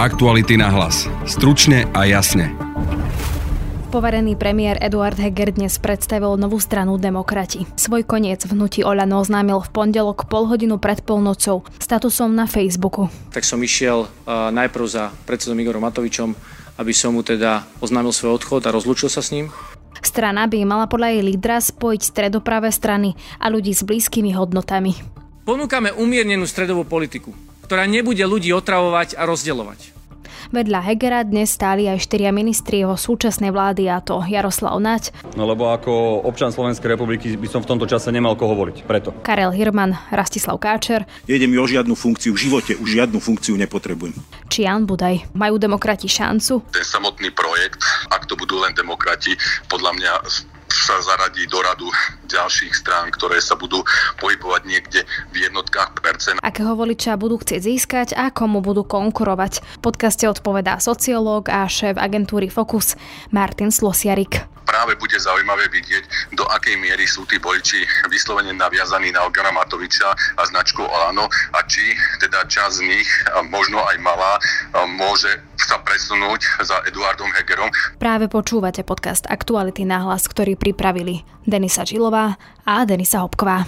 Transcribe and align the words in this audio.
Aktuality 0.00 0.56
na 0.56 0.72
hlas. 0.72 1.04
Stručne 1.28 1.84
a 1.92 2.08
jasne. 2.08 2.56
Poverený 3.92 4.32
premiér 4.32 4.80
Eduard 4.80 5.20
Heger 5.20 5.52
dnes 5.52 5.76
predstavil 5.76 6.40
novú 6.40 6.56
stranu 6.56 6.96
Demokrati. 6.96 7.68
Svoj 7.76 8.08
koniec 8.08 8.40
v 8.48 8.56
hnutí 8.56 8.80
Oľano 8.80 9.20
oznámil 9.20 9.60
v 9.60 9.68
pondelok 9.68 10.24
pol 10.24 10.48
hodinu 10.48 10.80
pred 10.80 11.04
polnocou 11.04 11.68
statusom 11.76 12.32
na 12.32 12.48
Facebooku. 12.48 13.12
Tak 13.28 13.44
som 13.44 13.60
išiel 13.60 14.08
uh, 14.08 14.48
najprv 14.48 14.84
za 14.88 15.12
predsedom 15.28 15.60
Igorom 15.60 15.84
Matovičom, 15.84 16.32
aby 16.80 16.96
som 16.96 17.12
mu 17.12 17.20
teda 17.20 17.68
oznámil 17.84 18.16
svoj 18.16 18.40
odchod 18.40 18.64
a 18.64 18.72
rozlúčil 18.72 19.12
sa 19.12 19.20
s 19.20 19.36
ním. 19.36 19.52
Strana 20.00 20.48
by 20.48 20.64
mala 20.64 20.88
podľa 20.88 21.12
jej 21.12 21.22
lídra 21.28 21.60
spojiť 21.60 22.00
stredopravé 22.08 22.72
strany 22.72 23.20
a 23.36 23.52
ľudí 23.52 23.76
s 23.76 23.84
blízkymi 23.84 24.32
hodnotami. 24.32 24.96
Ponúkame 25.44 25.92
umiernenú 25.92 26.48
stredovú 26.48 26.88
politiku, 26.88 27.36
ktorá 27.68 27.86
nebude 27.86 28.26
ľudí 28.26 28.50
otravovať 28.50 29.14
a 29.14 29.28
rozdeľovať. 29.30 29.99
Vedľa 30.50 30.82
Hegera 30.82 31.22
dnes 31.22 31.54
stáli 31.54 31.86
aj 31.86 32.02
štyria 32.02 32.34
ministri 32.34 32.82
jeho 32.82 32.98
súčasnej 32.98 33.54
vlády 33.54 33.86
a 33.86 34.02
to 34.02 34.18
Jaroslav 34.18 34.82
Nať. 34.82 35.14
No 35.38 35.46
lebo 35.46 35.70
ako 35.70 36.26
občan 36.26 36.50
Slovenskej 36.50 36.90
republiky 36.98 37.38
by 37.38 37.46
som 37.46 37.62
v 37.62 37.70
tomto 37.70 37.86
čase 37.86 38.10
nemal 38.10 38.34
koho 38.34 38.58
voliť, 38.58 38.82
preto. 38.82 39.14
Karel 39.22 39.54
Hirman, 39.54 39.94
Rastislav 40.10 40.58
Káčer. 40.58 41.06
Nejde 41.30 41.46
mi 41.46 41.54
o 41.54 41.62
žiadnu 41.70 41.94
funkciu, 41.94 42.34
v 42.34 42.50
živote 42.50 42.74
už 42.74 42.98
žiadnu 42.98 43.22
funkciu 43.22 43.54
nepotrebujem. 43.62 44.18
Či 44.50 44.66
Jan 44.66 44.90
Budaj. 44.90 45.30
Majú 45.38 45.54
demokrati 45.62 46.10
šancu? 46.10 46.66
Ten 46.74 46.82
samotný 46.82 47.30
projekt, 47.30 47.86
ak 48.10 48.26
to 48.26 48.34
budú 48.34 48.58
len 48.58 48.74
demokrati, 48.74 49.38
podľa 49.70 49.94
mňa 50.02 50.12
sa 50.70 51.02
zaradí 51.02 51.44
do 51.50 51.60
radu 51.60 51.90
ďalších 52.30 52.72
strán, 52.72 53.10
ktoré 53.10 53.42
sa 53.42 53.58
budú 53.58 53.82
pohybovať 54.22 54.62
niekde 54.64 55.00
v 55.34 55.50
jednotkách 55.50 55.98
percent. 55.98 56.38
Akého 56.40 56.78
voliča 56.78 57.18
budú 57.18 57.42
chcieť 57.42 57.60
získať 57.60 58.08
a 58.14 58.30
komu 58.30 58.62
budú 58.62 58.86
konkurovať. 58.86 59.82
V 59.82 59.90
podcaste 59.90 60.24
odpovedá 60.30 60.78
sociológ 60.78 61.50
a 61.50 61.66
šéf 61.66 61.98
agentúry 61.98 62.48
Focus 62.48 62.94
Martin 63.34 63.74
Slosiarik 63.74 64.46
práve 64.70 64.94
bude 64.94 65.18
zaujímavé 65.18 65.66
vidieť, 65.66 66.30
do 66.38 66.46
akej 66.46 66.78
miery 66.78 67.02
sú 67.10 67.26
tí 67.26 67.42
voliči 67.42 67.82
vyslovene 68.06 68.54
naviazaní 68.54 69.10
na 69.10 69.26
Ogana 69.26 69.50
Matoviča 69.50 70.14
a 70.14 70.42
značku 70.46 70.86
Olano 70.86 71.26
a 71.26 71.58
či 71.66 71.98
teda 72.22 72.46
čas 72.46 72.78
z 72.78 72.86
nich, 72.86 73.08
možno 73.50 73.82
aj 73.82 73.98
malá, 73.98 74.38
môže 74.94 75.26
sa 75.58 75.82
presunúť 75.82 76.46
za 76.62 76.78
Eduardom 76.86 77.34
Hegerom. 77.34 77.66
Práve 77.98 78.30
počúvate 78.30 78.86
podcast 78.86 79.26
Aktuality 79.26 79.82
na 79.82 80.06
hlas, 80.06 80.30
ktorý 80.30 80.54
pripravili 80.54 81.26
Denisa 81.42 81.82
Žilová 81.82 82.38
a 82.62 82.86
Denisa 82.86 83.26
Hopková. 83.26 83.66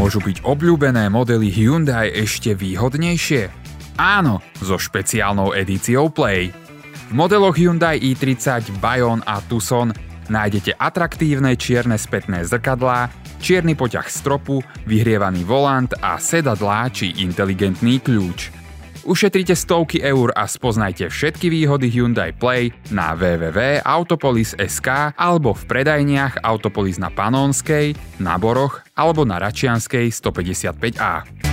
Môžu 0.00 0.24
byť 0.24 0.48
obľúbené 0.48 1.12
modely 1.12 1.52
Hyundai 1.52 2.08
ešte 2.08 2.56
výhodnejšie? 2.56 3.52
Áno, 4.00 4.40
so 4.64 4.80
špeciálnou 4.80 5.52
edíciou 5.52 6.08
Play. 6.08 6.69
V 7.10 7.18
modeloch 7.18 7.58
Hyundai 7.58 7.98
i30, 7.98 8.78
Bayon 8.78 9.18
a 9.26 9.42
Tucson 9.42 9.90
nájdete 10.30 10.78
atraktívne 10.78 11.58
čierne 11.58 11.98
spätné 11.98 12.46
zrkadlá, 12.46 13.10
čierny 13.42 13.74
poťah 13.74 14.06
stropu, 14.06 14.62
vyhrievaný 14.86 15.42
volant 15.42 15.90
a 15.98 16.22
sedadlá 16.22 16.86
či 16.94 17.10
inteligentný 17.18 17.98
kľúč. 17.98 18.54
Ušetrite 19.02 19.58
stovky 19.58 19.98
eur 20.06 20.30
a 20.38 20.46
spoznajte 20.46 21.10
všetky 21.10 21.50
výhody 21.50 21.90
Hyundai 21.90 22.30
Play 22.30 22.70
na 22.94 23.18
www.autopolis.sk 23.18 25.18
alebo 25.18 25.50
v 25.50 25.62
predajniach 25.66 26.46
Autopolis 26.46 27.02
na 27.02 27.10
Panonskej, 27.10 27.98
na 28.22 28.38
Boroch 28.38 28.86
alebo 28.94 29.26
na 29.26 29.42
Račianskej 29.42 30.14
155A. 30.14 31.49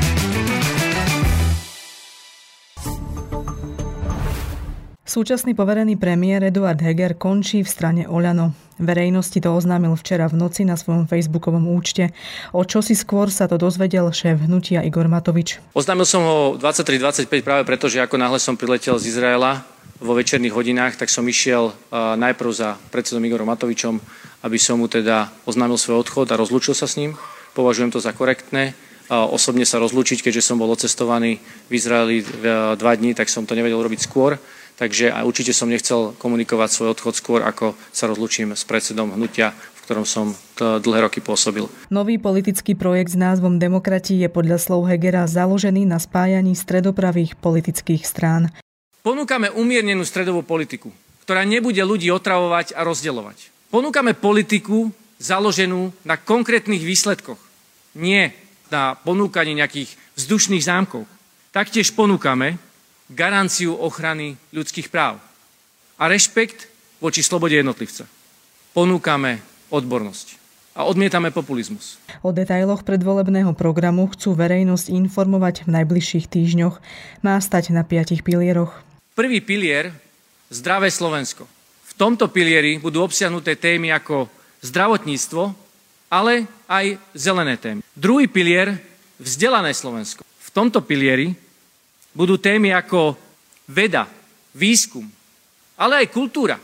Súčasný 5.07 5.55
poverený 5.55 5.95
premiér 5.95 6.51
Eduard 6.51 6.83
Heger 6.83 7.15
končí 7.15 7.63
v 7.63 7.71
strane 7.71 8.03
Oľano. 8.11 8.51
Verejnosti 8.75 9.39
to 9.39 9.55
oznámil 9.55 9.95
včera 9.95 10.27
v 10.27 10.35
noci 10.35 10.67
na 10.67 10.75
svojom 10.75 11.07
facebookovom 11.07 11.63
účte. 11.71 12.11
O 12.51 12.67
čo 12.67 12.83
si 12.83 12.91
skôr 12.91 13.31
sa 13.31 13.47
to 13.47 13.55
dozvedel 13.55 14.11
šéf 14.11 14.43
hnutia 14.51 14.83
Igor 14.83 15.07
Matovič. 15.07 15.63
Oznámil 15.71 16.03
som 16.03 16.27
ho 16.27 16.39
23.25 16.59 17.23
práve 17.39 17.63
preto, 17.63 17.87
že 17.87 18.03
ako 18.03 18.19
náhle 18.19 18.35
som 18.35 18.59
priletel 18.59 18.99
z 18.99 19.15
Izraela 19.15 19.63
vo 20.03 20.11
večerných 20.11 20.51
hodinách, 20.51 20.99
tak 20.99 21.07
som 21.07 21.23
išiel 21.23 21.71
najprv 21.95 22.51
za 22.51 22.75
predsedom 22.91 23.23
Igorom 23.23 23.47
Matovičom, 23.47 24.03
aby 24.43 24.59
som 24.59 24.75
mu 24.75 24.91
teda 24.91 25.31
oznámil 25.47 25.79
svoj 25.79 26.03
odchod 26.03 26.27
a 26.35 26.39
rozlúčil 26.39 26.75
sa 26.75 26.83
s 26.83 26.99
ním. 26.99 27.15
Považujem 27.55 27.95
to 27.95 28.03
za 28.03 28.11
korektné 28.11 28.75
osobne 29.07 29.63
sa 29.63 29.79
rozlúčiť, 29.79 30.19
keďže 30.19 30.51
som 30.51 30.59
bol 30.59 30.67
ocestovaný 30.67 31.39
v 31.71 31.79
Izraeli 31.79 32.27
dva 32.75 32.91
dní, 32.91 33.15
tak 33.15 33.31
som 33.31 33.47
to 33.47 33.55
nevedel 33.55 33.79
robiť 33.79 34.03
skôr. 34.03 34.35
Takže 34.77 35.09
a 35.09 35.25
určite 35.25 35.57
som 35.57 35.65
nechcel 35.65 36.13
komunikovať 36.21 36.69
svoj 36.69 36.93
odchod 36.93 37.17
skôr, 37.17 37.41
ako 37.41 37.73
sa 37.89 38.05
rozlučím 38.05 38.53
s 38.53 38.61
predsedom 38.61 39.09
hnutia, 39.09 39.57
v 39.57 39.79
ktorom 39.89 40.05
som 40.05 40.37
dlhé 40.61 41.09
roky 41.09 41.17
pôsobil. 41.17 41.65
Nový 41.89 42.21
politický 42.21 42.77
projekt 42.77 43.17
s 43.17 43.17
názvom 43.17 43.57
Demokrati 43.57 44.21
je 44.21 44.29
podľa 44.29 44.61
slov 44.61 44.85
Hegera 44.85 45.25
založený 45.25 45.89
na 45.89 45.97
spájaní 45.97 46.53
stredopravých 46.53 47.33
politických 47.41 48.05
strán. 48.05 48.53
Ponúkame 49.01 49.49
umiernenú 49.49 50.05
stredovú 50.05 50.45
politiku, 50.45 50.93
ktorá 51.25 51.41
nebude 51.41 51.81
ľudí 51.81 52.13
otravovať 52.13 52.77
a 52.77 52.85
rozdeľovať. 52.85 53.71
Ponúkame 53.73 54.13
politiku 54.13 54.93
založenú 55.17 55.89
na 56.05 56.21
konkrétnych 56.21 56.85
výsledkoch, 56.85 57.41
nie 57.97 58.29
na 58.69 58.93
ponúkanie 58.93 59.57
nejakých 59.57 59.89
vzdušných 60.19 60.61
zámkov. 60.61 61.09
Taktiež 61.55 61.95
ponúkame 61.97 62.61
garanciu 63.11 63.75
ochrany 63.75 64.35
ľudských 64.51 64.91
práv 64.91 65.19
a 65.95 66.03
rešpekt 66.11 66.67
voči 66.99 67.23
slobode 67.23 67.55
jednotlivca. 67.55 68.05
Ponúkame 68.75 69.39
odbornosť 69.71 70.37
a 70.77 70.85
odmietame 70.85 71.33
populizmus. 71.33 71.97
O 72.21 72.29
detailoch 72.29 72.85
predvolebného 72.85 73.57
programu 73.57 74.05
chcú 74.13 74.37
verejnosť 74.37 74.93
informovať 74.93 75.65
v 75.65 75.73
najbližších 75.81 76.29
týždňoch. 76.29 76.75
Má 77.25 77.35
stať 77.41 77.73
na 77.73 77.81
piatich 77.81 78.21
pilieroch. 78.21 78.77
Prvý 79.17 79.41
pilier 79.41 79.89
Zdravé 80.53 80.93
Slovensko. 80.93 81.49
V 81.89 81.93
tomto 81.97 82.29
pilieri 82.29 82.77
budú 82.77 83.01
obsiahnuté 83.01 83.57
témy 83.57 83.89
ako 83.89 84.29
zdravotníctvo, 84.61 85.49
ale 86.13 86.45
aj 86.69 87.01
zelené 87.17 87.57
témy. 87.57 87.81
Druhý 87.97 88.29
pilier 88.29 88.77
Vzdelané 89.17 89.73
Slovensko. 89.73 90.21
V 90.21 90.49
tomto 90.53 90.85
pilieri 90.85 91.33
budú 92.17 92.41
témy 92.41 92.73
ako 92.73 93.13
veda, 93.69 94.09
výskum, 94.57 95.05
ale 95.77 96.01
aj 96.01 96.07
kultúra, 96.09 96.57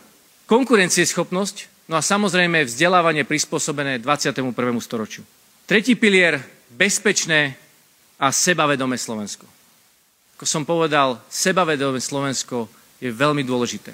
konkurencieschopnosť, 0.49 1.85
no 1.85 1.93
a 1.93 2.01
samozrejme 2.01 2.65
vzdelávanie 2.65 3.21
prispôsobené 3.21 4.01
21. 4.01 4.49
storočiu. 4.81 5.21
Tretí 5.69 5.93
pilier, 5.93 6.41
bezpečné 6.73 7.53
a 8.17 8.33
sebavedomé 8.33 8.97
Slovensko. 8.97 9.45
Ako 10.41 10.49
som 10.49 10.65
povedal, 10.65 11.21
sebavedomé 11.29 12.01
Slovensko 12.01 12.65
je 12.97 13.13
veľmi 13.13 13.45
dôležité. 13.45 13.93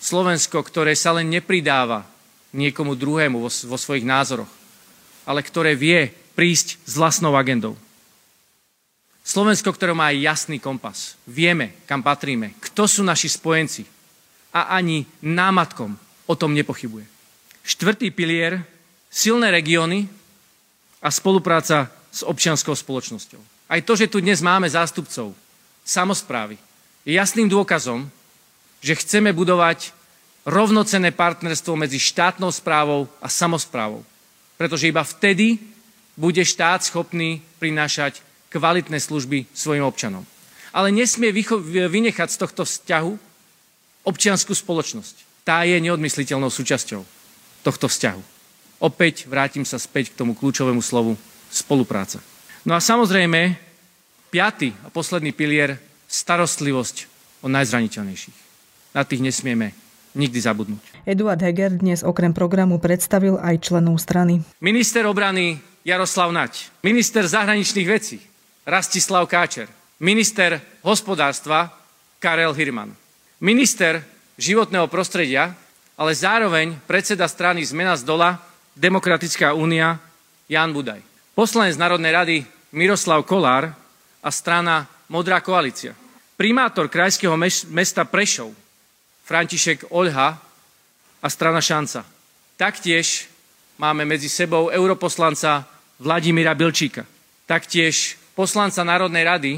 Slovensko, 0.00 0.64
ktoré 0.64 0.96
sa 0.96 1.12
len 1.12 1.28
nepridáva 1.28 2.08
niekomu 2.56 2.96
druhému 2.96 3.36
vo, 3.36 3.50
vo 3.52 3.76
svojich 3.76 4.08
názoroch, 4.08 4.48
ale 5.28 5.44
ktoré 5.44 5.76
vie 5.76 6.08
prísť 6.32 6.80
s 6.88 6.96
vlastnou 6.96 7.36
agendou. 7.36 7.76
Slovensko, 9.26 9.74
ktoré 9.74 9.90
má 9.90 10.14
jasný 10.14 10.62
kompas. 10.62 11.18
Vieme, 11.26 11.82
kam 11.82 11.98
patríme, 11.98 12.54
kto 12.62 12.86
sú 12.86 13.02
naši 13.02 13.26
spojenci. 13.26 13.82
A 14.54 14.78
ani 14.78 15.02
námatkom 15.18 15.98
o 16.30 16.34
tom 16.38 16.54
nepochybuje. 16.54 17.02
Štvrtý 17.66 18.14
pilier, 18.14 18.62
silné 19.10 19.50
regióny 19.50 20.06
a 21.02 21.10
spolupráca 21.10 21.90
s 22.14 22.22
občianskou 22.22 22.78
spoločnosťou. 22.78 23.42
Aj 23.66 23.82
to, 23.82 23.98
že 23.98 24.06
tu 24.06 24.22
dnes 24.22 24.38
máme 24.38 24.70
zástupcov 24.70 25.34
samozprávy, 25.82 26.54
je 27.02 27.18
jasným 27.18 27.50
dôkazom, 27.50 28.06
že 28.78 28.94
chceme 28.94 29.34
budovať 29.34 29.90
rovnocenné 30.46 31.10
partnerstvo 31.10 31.74
medzi 31.74 31.98
štátnou 31.98 32.54
správou 32.54 33.10
a 33.18 33.26
samozprávou. 33.26 34.06
Pretože 34.54 34.86
iba 34.86 35.02
vtedy 35.02 35.58
bude 36.14 36.40
štát 36.46 36.86
schopný 36.86 37.42
prinášať 37.58 38.25
kvalitné 38.56 38.96
služby 38.96 39.52
svojim 39.52 39.84
občanom. 39.84 40.24
Ale 40.72 40.88
nesmie 40.88 41.32
vynechať 41.32 42.28
z 42.32 42.40
tohto 42.40 42.64
vzťahu 42.64 43.12
občianskú 44.08 44.56
spoločnosť. 44.56 45.44
Tá 45.44 45.62
je 45.68 45.76
neodmysliteľnou 45.78 46.48
súčasťou 46.48 47.04
tohto 47.62 47.86
vzťahu. 47.86 48.22
Opäť 48.80 49.28
vrátim 49.28 49.64
sa 49.68 49.76
späť 49.76 50.12
k 50.12 50.18
tomu 50.18 50.32
kľúčovému 50.32 50.80
slovu 50.80 51.16
spolupráca. 51.48 52.20
No 52.64 52.74
a 52.74 52.80
samozrejme, 52.80 53.56
piaty 54.28 54.74
a 54.84 54.88
posledný 54.90 55.32
pilier, 55.32 55.78
starostlivosť 56.06 57.08
o 57.42 57.48
najzraniteľnejších. 57.50 58.38
Na 58.94 59.04
tých 59.04 59.22
nesmieme 59.22 59.76
nikdy 60.16 60.38
zabudnúť. 60.40 61.04
Eduard 61.04 61.40
Heger 61.40 61.76
dnes 61.76 62.00
okrem 62.00 62.32
programu 62.32 62.80
predstavil 62.80 63.36
aj 63.36 63.60
členov 63.60 64.00
strany. 64.00 64.40
Minister 64.64 65.04
obrany 65.04 65.60
Jaroslav 65.86 66.32
Nať, 66.34 66.72
minister 66.82 67.22
zahraničných 67.22 67.88
vecí 67.88 68.18
Rastislav 68.66 69.30
Káčer. 69.30 69.70
Minister 70.02 70.58
hospodárstva 70.82 71.70
Karel 72.18 72.50
Hirman. 72.50 72.90
Minister 73.38 74.02
životného 74.34 74.90
prostredia, 74.90 75.54
ale 75.94 76.12
zároveň 76.12 76.74
predseda 76.82 77.30
strany 77.30 77.62
Zmena 77.62 77.94
z 77.94 78.02
dola, 78.02 78.42
Demokratická 78.74 79.54
únia 79.54 80.02
Jan 80.50 80.74
Budaj. 80.74 80.98
Poslanec 81.32 81.78
Národnej 81.78 82.12
rady 82.12 82.36
Miroslav 82.74 83.22
Kolár 83.22 83.70
a 84.18 84.30
strana 84.34 84.90
Modrá 85.08 85.38
koalícia. 85.38 85.94
Primátor 86.34 86.90
krajského 86.90 87.38
mesta 87.70 88.02
Prešov 88.02 88.50
František 89.24 89.94
Olha 89.94 90.42
a 91.22 91.28
strana 91.30 91.62
Šanca. 91.62 92.02
Taktiež 92.58 93.30
máme 93.78 94.02
medzi 94.02 94.26
sebou 94.26 94.74
europoslanca 94.74 95.64
Vladimíra 96.02 96.52
Bilčíka. 96.52 97.06
Taktiež 97.46 98.25
poslanca 98.36 98.84
Národnej 98.84 99.24
rady 99.24 99.52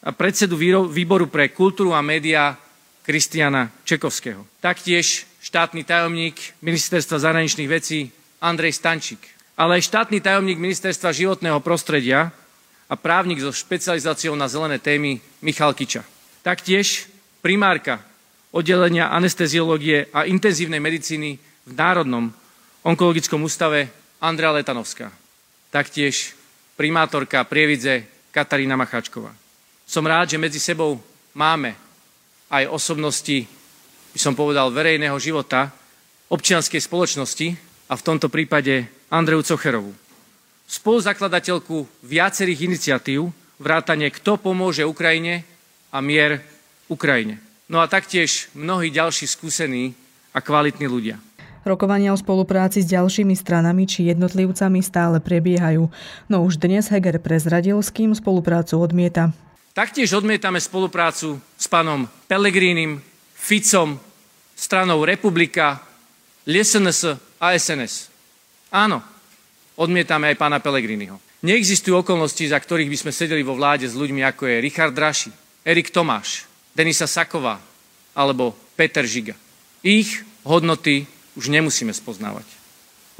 a 0.00 0.08
predsedu 0.08 0.56
výboru 0.88 1.28
pre 1.28 1.52
kultúru 1.52 1.92
a 1.92 2.00
médiá 2.00 2.56
Kristiana 3.04 3.68
Čekovského. 3.84 4.48
Taktiež 4.64 5.28
štátny 5.44 5.84
tajomník 5.84 6.56
Ministerstva 6.64 7.20
zahraničných 7.20 7.68
vecí 7.68 8.08
Andrej 8.40 8.80
Stančík, 8.80 9.20
ale 9.60 9.78
aj 9.78 9.92
štátny 9.92 10.24
tajomník 10.24 10.56
Ministerstva 10.56 11.12
životného 11.12 11.60
prostredia 11.60 12.32
a 12.88 12.94
právnik 12.96 13.38
so 13.44 13.52
špecializáciou 13.52 14.32
na 14.32 14.48
zelené 14.48 14.80
témy 14.80 15.20
Michal 15.44 15.76
Kiča. 15.76 16.00
Taktiež 16.40 17.12
primárka 17.44 18.00
oddelenia 18.48 19.12
anesteziológie 19.12 20.08
a 20.10 20.24
intenzívnej 20.24 20.80
medicíny 20.80 21.36
v 21.68 21.72
Národnom 21.76 22.32
onkologickom 22.80 23.44
ústave 23.44 23.92
Andrea 24.22 24.56
Letanovská. 24.56 25.12
Taktiež 25.68 26.32
primátorka 26.76 27.42
Prievidze 27.48 28.04
Katarína 28.30 28.76
Macháčková. 28.76 29.32
Som 29.88 30.04
rád, 30.04 30.36
že 30.36 30.38
medzi 30.38 30.60
sebou 30.60 31.00
máme 31.32 31.72
aj 32.52 32.68
osobnosti, 32.70 33.48
by 34.12 34.18
som 34.20 34.36
povedal, 34.36 34.70
verejného 34.70 35.16
života, 35.16 35.72
občianskej 36.28 36.84
spoločnosti 36.84 37.56
a 37.88 37.94
v 37.96 38.04
tomto 38.04 38.28
prípade 38.28 38.86
Andreu 39.08 39.40
Cocherovú. 39.40 39.94
Spoluzakladateľku 40.66 42.04
viacerých 42.04 42.66
iniciatív, 42.66 43.30
vrátane 43.62 44.10
Kto 44.10 44.36
pomôže 44.36 44.82
Ukrajine 44.82 45.46
a 45.94 46.02
mier 46.02 46.42
Ukrajine. 46.90 47.38
No 47.66 47.82
a 47.82 47.90
taktiež 47.90 48.50
mnohí 48.54 48.90
ďalší 48.90 49.26
skúsení 49.26 49.94
a 50.34 50.42
kvalitní 50.42 50.86
ľudia. 50.86 51.18
Rokovania 51.66 52.14
o 52.14 52.18
spolupráci 52.18 52.86
s 52.86 52.88
ďalšími 52.94 53.34
stranami 53.34 53.90
či 53.90 54.06
jednotlivcami 54.06 54.78
stále 54.86 55.18
prebiehajú, 55.18 55.90
no 56.30 56.36
už 56.46 56.62
dnes 56.62 56.86
Heger 56.86 57.18
prezradil, 57.18 57.82
s 57.82 57.90
kým 57.90 58.14
spoluprácu 58.14 58.78
odmieta. 58.78 59.34
Taktiež 59.74 60.14
odmietame 60.14 60.62
spoluprácu 60.62 61.42
s 61.58 61.66
pánom 61.66 62.06
Pellegrínim, 62.30 63.02
Ficom, 63.34 63.98
stranou 64.54 65.02
Republika, 65.02 65.82
LSNS 66.46 67.18
a 67.42 67.52
SNS. 67.52 68.08
Áno, 68.70 69.02
odmietame 69.74 70.30
aj 70.30 70.38
pána 70.38 70.62
Pellegriniho. 70.62 71.18
Neexistujú 71.44 72.00
okolnosti, 72.00 72.40
za 72.46 72.56
ktorých 72.56 72.88
by 72.88 72.98
sme 73.02 73.12
sedeli 73.12 73.42
vo 73.44 73.58
vláde 73.58 73.84
s 73.84 73.98
ľuďmi 73.98 74.24
ako 74.24 74.48
je 74.48 74.62
Richard 74.62 74.94
Draši, 74.96 75.34
Erik 75.66 75.90
Tomáš, 75.90 76.48
Denisa 76.72 77.10
Saková 77.10 77.60
alebo 78.16 78.56
Peter 78.78 79.04
Žiga. 79.04 79.36
Ich 79.84 80.24
hodnoty 80.46 81.04
už 81.36 81.52
nemusíme 81.52 81.92
spoznávať. 81.92 82.48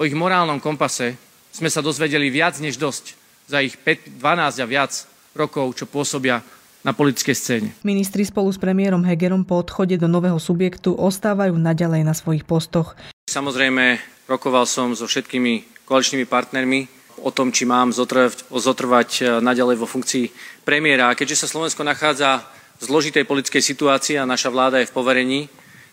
O 0.01 0.05
ich 0.05 0.17
morálnom 0.17 0.61
kompase 0.61 1.17
sme 1.53 1.69
sa 1.73 1.85
dozvedeli 1.85 2.29
viac 2.29 2.57
než 2.61 2.77
dosť 2.77 3.17
za 3.47 3.63
ich 3.63 3.79
5, 3.79 4.21
12 4.21 4.65
a 4.65 4.67
viac 4.67 4.93
rokov, 5.37 5.77
čo 5.77 5.85
pôsobia 5.87 6.43
na 6.85 6.93
politickej 6.93 7.37
scéne. 7.37 7.69
Ministri 7.83 8.23
spolu 8.23 8.53
s 8.53 8.59
premiérom 8.61 9.03
Hegerom 9.03 9.43
po 9.43 9.59
odchode 9.59 9.99
do 9.99 10.07
nového 10.07 10.39
subjektu 10.39 10.95
ostávajú 10.95 11.59
naďalej 11.59 12.03
na 12.07 12.15
svojich 12.15 12.47
postoch. 12.47 12.95
Samozrejme, 13.27 13.99
rokoval 14.31 14.69
som 14.71 14.95
so 14.95 15.09
všetkými 15.11 15.85
koaličnými 15.87 16.27
partnermi 16.31 16.81
o 17.25 17.31
tom, 17.33 17.51
či 17.51 17.65
mám 17.65 17.91
zotrvať, 17.91 18.53
zotrvať 18.53 19.11
eh, 19.19 19.25
naďalej 19.43 19.77
vo 19.81 19.89
funkcii 19.89 20.31
premiéra. 20.63 21.11
A 21.11 21.17
keďže 21.19 21.47
sa 21.47 21.51
Slovensko 21.51 21.83
nachádza 21.83 22.47
v 22.77 22.83
zložitej 22.85 23.25
politickej 23.25 23.63
situácii 23.65 24.21
a 24.21 24.29
naša 24.29 24.53
vláda 24.53 24.79
je 24.79 24.91
v 24.91 24.95
poverení, 24.95 25.41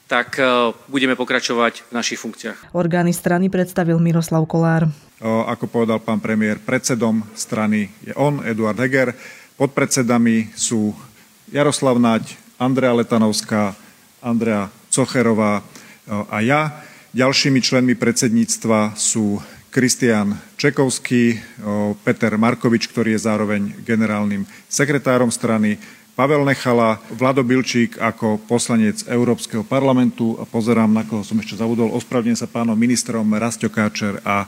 tak 0.07 0.37
e, 0.37 0.73
budeme 0.91 1.15
pokračovať 1.15 1.87
v 1.87 1.91
našich 1.91 2.19
funkciách. 2.19 2.75
Orgány 2.75 3.15
strany 3.15 3.47
predstavil 3.47 3.97
Miroslav 3.97 4.43
Kolár. 4.45 4.91
Ako 5.23 5.71
povedal 5.71 6.03
pán 6.03 6.19
premiér, 6.19 6.59
predsedom 6.59 7.23
strany 7.31 7.87
je 8.03 8.11
on, 8.19 8.43
Eduard 8.43 8.75
Heger. 8.75 9.15
Podpredsedami 9.55 10.51
sú 10.51 10.91
Jaroslav 11.47 11.95
Naď, 11.95 12.35
Andrea 12.59 12.91
Letanovská, 12.91 13.71
Andrea 14.19 14.67
Cocherová 14.91 15.63
a 16.07 16.37
ja. 16.43 16.83
Ďalšími 17.15 17.63
členmi 17.63 17.95
predsedníctva 17.95 18.99
sú 18.99 19.39
Kristian 19.71 20.35
Čekovský, 20.59 21.39
Peter 22.03 22.35
Markovič, 22.35 22.91
ktorý 22.91 23.15
je 23.15 23.25
zároveň 23.25 23.61
generálnym 23.85 24.43
sekretárom 24.67 25.31
strany, 25.31 25.79
Pavel 26.13 26.45
Nechala, 26.45 27.01
Vlado 27.09 27.41
Bilčík 27.41 27.97
ako 27.97 28.37
poslanec 28.45 29.01
Európskeho 29.09 29.65
parlamentu 29.65 30.37
a 30.37 30.45
pozerám, 30.45 30.93
na 30.93 31.01
koho 31.01 31.25
som 31.25 31.41
ešte 31.41 31.57
zavudol, 31.57 31.89
ospravedlňujem 31.97 32.37
sa 32.37 32.45
pánom 32.45 32.77
ministrom 32.77 33.25
Rastio 33.33 33.73
Káčer 33.73 34.21
a 34.21 34.45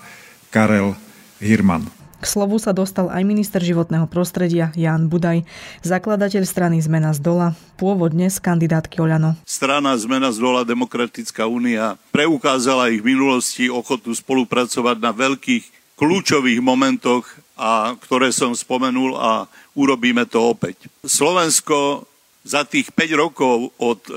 Karel 0.54 0.94
Hirman. 1.42 1.90
K 2.22 2.26
slovu 2.30 2.62
sa 2.62 2.70
dostal 2.70 3.10
aj 3.10 3.26
minister 3.26 3.66
životného 3.66 4.06
prostredia 4.06 4.70
Jan 4.78 5.10
Budaj, 5.10 5.42
zakladateľ 5.82 6.46
strany 6.46 6.78
Zmena 6.86 7.18
z 7.18 7.26
dola, 7.26 7.58
pôvodne 7.82 8.30
z 8.30 8.38
kandidátky 8.46 9.02
Oľano. 9.02 9.34
Strana 9.50 9.98
Zmena 9.98 10.30
z 10.30 10.38
dola 10.46 10.62
Demokratická 10.62 11.50
únia 11.50 11.98
preukázala 12.14 12.94
ich 12.94 13.02
v 13.02 13.18
minulosti 13.18 13.74
ochotu 13.74 14.14
spolupracovať 14.14 15.02
na 15.02 15.10
veľkých 15.10 15.85
kľúčových 15.96 16.60
momentoch 16.60 17.24
a 17.56 17.96
ktoré 17.96 18.36
som 18.36 18.52
spomenul 18.52 19.16
a 19.16 19.48
urobíme 19.80 20.28
to 20.28 20.52
opäť. 20.52 20.92
Slovensko 21.08 22.04
za 22.44 22.68
tých 22.68 22.92
5 22.92 23.16
rokov 23.16 23.72
od 23.80 24.02
e, 24.12 24.14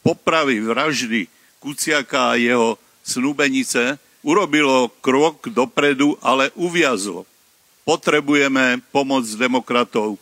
popravy 0.00 0.64
vraždy 0.64 1.28
Kuciaka 1.60 2.34
a 2.34 2.40
jeho 2.40 2.76
snúbenice 3.04 4.00
urobilo 4.24 4.88
krok 5.04 5.52
dopredu, 5.52 6.16
ale 6.24 6.48
uviazlo. 6.56 7.28
Potrebujeme 7.84 8.80
pomoc 8.88 9.28
demokratov 9.36 10.16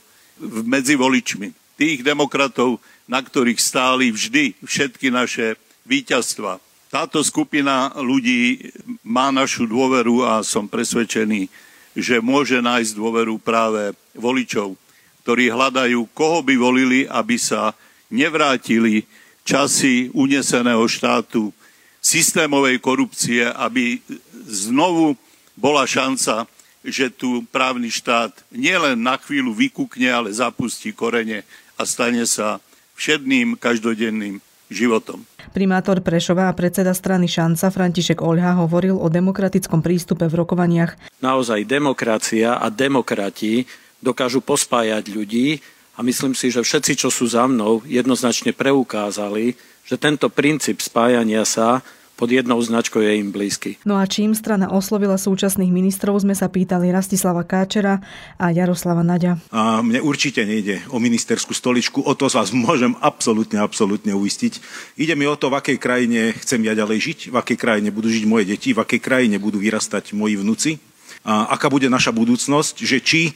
medzi 0.66 0.98
voličmi. 0.98 1.54
Tých 1.78 2.02
demokratov, 2.02 2.82
na 3.06 3.22
ktorých 3.22 3.58
stáli 3.62 4.10
vždy 4.10 4.58
všetky 4.66 5.14
naše 5.14 5.54
víťazstva. 5.86 6.58
Táto 6.92 7.24
skupina 7.24 7.88
ľudí 7.96 8.68
má 9.00 9.32
našu 9.32 9.64
dôveru 9.64 10.28
a 10.28 10.44
som 10.44 10.68
presvedčený, 10.68 11.48
že 11.96 12.20
môže 12.20 12.60
nájsť 12.60 12.92
dôveru 12.92 13.40
práve 13.40 13.96
voličov, 14.12 14.76
ktorí 15.24 15.48
hľadajú, 15.48 16.04
koho 16.12 16.44
by 16.44 16.52
volili, 16.60 17.08
aby 17.08 17.40
sa 17.40 17.72
nevrátili 18.12 19.08
časy 19.40 20.12
uneseného 20.12 20.84
štátu, 20.84 21.48
systémovej 21.96 22.76
korupcie, 22.84 23.48
aby 23.48 23.96
znovu 24.44 25.16
bola 25.56 25.88
šanca, 25.88 26.44
že 26.84 27.08
tu 27.08 27.40
právny 27.48 27.88
štát 27.88 28.36
nielen 28.52 29.00
na 29.00 29.16
chvíľu 29.16 29.56
vykúkne, 29.56 30.12
ale 30.12 30.28
zapustí 30.28 30.92
korene 30.92 31.40
a 31.80 31.88
stane 31.88 32.28
sa 32.28 32.60
všedným 33.00 33.56
každodenným 33.56 34.44
životom. 34.68 35.24
Primátor 35.52 36.00
Prešova 36.00 36.48
a 36.48 36.56
predseda 36.56 36.96
strany 36.96 37.28
Šanca 37.28 37.68
František 37.68 38.24
Olha 38.24 38.56
hovoril 38.56 38.96
o 38.96 39.12
demokratickom 39.12 39.84
prístupe 39.84 40.24
v 40.24 40.40
rokovaniach. 40.40 40.96
Naozaj 41.20 41.68
demokracia 41.68 42.56
a 42.56 42.72
demokrati 42.72 43.68
dokážu 44.00 44.40
pospájať 44.40 45.12
ľudí 45.12 45.60
a 45.94 46.00
myslím 46.00 46.32
si, 46.32 46.48
že 46.48 46.64
všetci, 46.64 47.04
čo 47.04 47.12
sú 47.12 47.28
za 47.28 47.44
mnou, 47.44 47.84
jednoznačne 47.84 48.56
preukázali, 48.56 49.54
že 49.84 50.00
tento 50.00 50.32
princíp 50.32 50.80
spájania 50.80 51.44
sa 51.44 51.84
pod 52.22 52.30
jednou 52.30 52.62
značkou 52.62 53.02
je 53.02 53.18
im 53.18 53.34
blízky. 53.34 53.82
No 53.82 53.98
a 53.98 54.06
čím 54.06 54.30
strana 54.38 54.70
oslovila 54.70 55.18
súčasných 55.18 55.74
ministrov, 55.74 56.22
sme 56.22 56.38
sa 56.38 56.46
pýtali 56.46 56.94
Rastislava 56.94 57.42
Káčera 57.42 57.98
a 58.38 58.54
Jaroslava 58.54 59.02
Naďa. 59.02 59.42
A 59.50 59.82
mne 59.82 59.98
určite 60.06 60.46
nejde 60.46 60.86
o 60.94 61.02
ministerskú 61.02 61.50
stoličku, 61.50 61.98
o 61.98 62.14
to 62.14 62.30
vás 62.30 62.54
môžem 62.54 62.94
absolútne, 63.02 63.58
absolútne 63.58 64.14
uistiť. 64.14 64.62
Ide 65.02 65.18
mi 65.18 65.26
o 65.26 65.34
to, 65.34 65.50
v 65.50 65.58
akej 65.58 65.78
krajine 65.82 66.30
chcem 66.38 66.62
ja 66.62 66.78
ďalej 66.78 66.98
žiť, 67.10 67.18
v 67.34 67.36
akej 67.42 67.58
krajine 67.58 67.90
budú 67.90 68.06
žiť 68.06 68.22
moje 68.30 68.54
deti, 68.54 68.70
v 68.70 68.86
akej 68.86 69.02
krajine 69.02 69.42
budú 69.42 69.58
vyrastať 69.58 70.14
moji 70.14 70.38
vnúci, 70.38 70.78
a 71.26 71.50
aká 71.50 71.66
bude 71.74 71.90
naša 71.90 72.14
budúcnosť, 72.14 72.86
že 72.86 73.02
či 73.02 73.34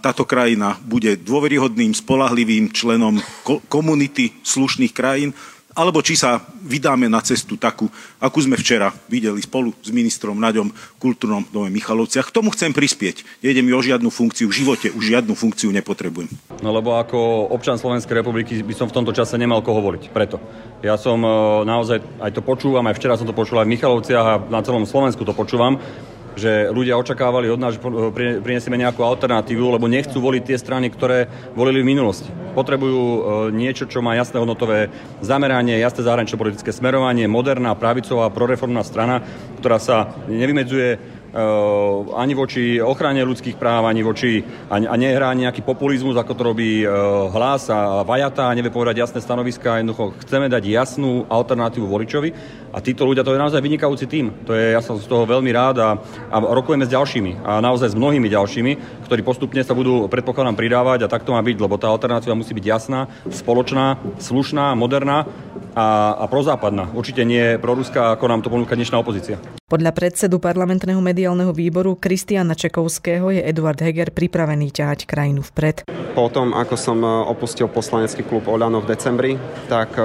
táto 0.00 0.24
krajina 0.24 0.80
bude 0.80 1.20
dôveryhodným, 1.20 1.92
spolahlivým 1.92 2.72
členom 2.72 3.20
komunity 3.68 4.32
slušných 4.40 4.96
krajín, 4.96 5.36
alebo 5.74 6.00
či 6.00 6.14
sa 6.14 6.38
vydáme 6.62 7.10
na 7.10 7.18
cestu 7.20 7.58
takú, 7.58 7.90
akú 8.22 8.38
sme 8.40 8.54
včera 8.54 8.94
videli 9.10 9.42
spolu 9.42 9.74
s 9.82 9.90
ministrom 9.90 10.38
Naďom 10.38 10.70
kultúrnom 11.02 11.42
dome 11.50 11.68
Michalovciach. 11.74 12.30
K 12.30 12.34
tomu 12.40 12.54
chcem 12.54 12.70
prispieť. 12.70 13.26
Nejde 13.42 13.60
mi 13.60 13.74
o 13.74 13.82
žiadnu 13.82 14.08
funkciu, 14.08 14.48
v 14.48 14.64
živote 14.64 14.88
už 14.94 15.02
žiadnu 15.02 15.34
funkciu 15.34 15.74
nepotrebujem. 15.74 16.30
No 16.62 16.70
lebo 16.70 16.96
ako 16.96 17.50
občan 17.50 17.76
Slovenskej 17.76 18.22
republiky 18.22 18.62
by 18.62 18.72
som 18.72 18.86
v 18.86 18.96
tomto 18.96 19.12
čase 19.12 19.34
nemal 19.36 19.60
koho 19.60 19.82
voliť. 19.82 20.14
Preto. 20.14 20.38
Ja 20.80 20.94
som 20.94 21.20
e, 21.20 21.28
naozaj, 21.66 22.00
aj 22.22 22.30
to 22.32 22.40
počúvam, 22.40 22.86
aj 22.86 22.96
včera 22.96 23.18
som 23.18 23.26
to 23.26 23.36
počul 23.36 23.58
aj 23.60 23.66
v 23.66 23.74
Michalovciach 23.74 24.24
a 24.24 24.40
na 24.46 24.62
celom 24.62 24.86
Slovensku 24.86 25.26
to 25.26 25.34
počúvam 25.34 25.82
že 26.34 26.70
ľudia 26.70 26.98
očakávali 26.98 27.50
od 27.50 27.58
nás, 27.58 27.78
že 27.78 27.82
prinesieme 28.42 28.78
nejakú 28.78 29.02
alternatívu, 29.02 29.74
lebo 29.74 29.86
nechcú 29.90 30.18
voliť 30.18 30.42
tie 30.42 30.58
strany, 30.58 30.90
ktoré 30.90 31.30
volili 31.54 31.82
v 31.82 31.90
minulosti. 31.94 32.30
Potrebujú 32.54 33.02
e, 33.02 33.20
niečo, 33.54 33.86
čo 33.86 34.02
má 34.02 34.14
jasné 34.18 34.38
hodnotové 34.38 34.90
zameranie, 35.22 35.78
jasné 35.78 36.06
zahranično 36.06 36.38
politické 36.38 36.70
smerovanie, 36.70 37.30
moderná, 37.30 37.74
pravicová, 37.74 38.30
proreformná 38.30 38.82
strana, 38.86 39.22
ktorá 39.62 39.78
sa 39.78 40.14
nevymedzuje 40.26 41.13
ani 42.14 42.32
voči 42.38 42.78
ochrane 42.78 43.18
ľudských 43.26 43.58
práv, 43.58 43.90
ani 43.90 44.06
voči, 44.06 44.46
a, 44.70 44.78
a 44.78 44.94
nehrá 44.94 45.34
nejaký 45.34 45.66
populizmus, 45.66 46.14
ako 46.14 46.32
to 46.34 46.42
robí 46.46 46.86
eh, 46.86 46.88
hlas 47.34 47.66
a 47.74 48.06
vajata 48.06 48.46
a 48.46 48.54
nevie 48.54 48.70
povedať 48.70 49.02
jasné 49.02 49.18
stanoviska. 49.18 49.82
Jednoducho 49.82 50.14
chceme 50.22 50.46
dať 50.46 50.62
jasnú 50.70 51.26
alternatívu 51.26 51.90
voličovi 51.90 52.30
a 52.70 52.78
títo 52.78 53.02
ľudia, 53.02 53.26
to 53.26 53.34
je 53.34 53.42
naozaj 53.42 53.58
vynikajúci 53.58 54.06
tým. 54.06 54.30
To 54.46 54.54
je, 54.54 54.78
ja 54.78 54.82
som 54.82 54.94
z 54.94 55.10
toho 55.10 55.26
veľmi 55.26 55.50
rád 55.50 55.76
a, 55.82 55.88
a 56.30 56.36
rokujeme 56.38 56.86
s 56.86 56.94
ďalšími 56.94 57.42
a 57.42 57.58
naozaj 57.58 57.94
s 57.94 57.98
mnohými 57.98 58.30
ďalšími, 58.30 58.72
ktorí 59.10 59.20
postupne 59.26 59.62
sa 59.66 59.74
budú, 59.74 60.06
predpokladám, 60.06 60.54
pridávať 60.54 61.06
a 61.06 61.10
tak 61.10 61.26
to 61.26 61.34
má 61.34 61.42
byť, 61.42 61.56
lebo 61.58 61.74
tá 61.78 61.90
alternatíva 61.90 62.38
musí 62.38 62.54
byť 62.54 62.66
jasná, 62.66 63.10
spoločná, 63.26 63.98
slušná, 64.22 64.78
moderná 64.78 65.26
a, 65.74 66.14
a 66.14 66.24
prozápadná. 66.30 66.88
Určite 66.94 67.26
nie 67.26 67.58
proruská, 67.58 68.14
ako 68.14 68.24
nám 68.30 68.40
to 68.46 68.48
ponúka 68.48 68.78
dnešná 68.78 68.96
opozícia. 69.02 69.36
Podľa 69.66 69.90
predsedu 69.90 70.38
parlamentného 70.38 71.02
mediálneho 71.02 71.50
výboru 71.50 71.98
Kristiana 71.98 72.54
Čekovského 72.54 73.34
je 73.34 73.42
Eduard 73.42 73.82
Heger 73.82 74.14
pripravený 74.14 74.70
ťahať 74.70 75.02
krajinu 75.02 75.42
vpred. 75.42 75.82
Po 76.14 76.30
tom, 76.30 76.54
ako 76.54 76.78
som 76.78 77.02
e, 77.02 77.10
opustil 77.26 77.66
poslanecký 77.66 78.22
klub 78.22 78.46
Oľano 78.46 78.78
v 78.78 78.94
decembri, 78.94 79.32
tak 79.66 79.98
e, 79.98 80.04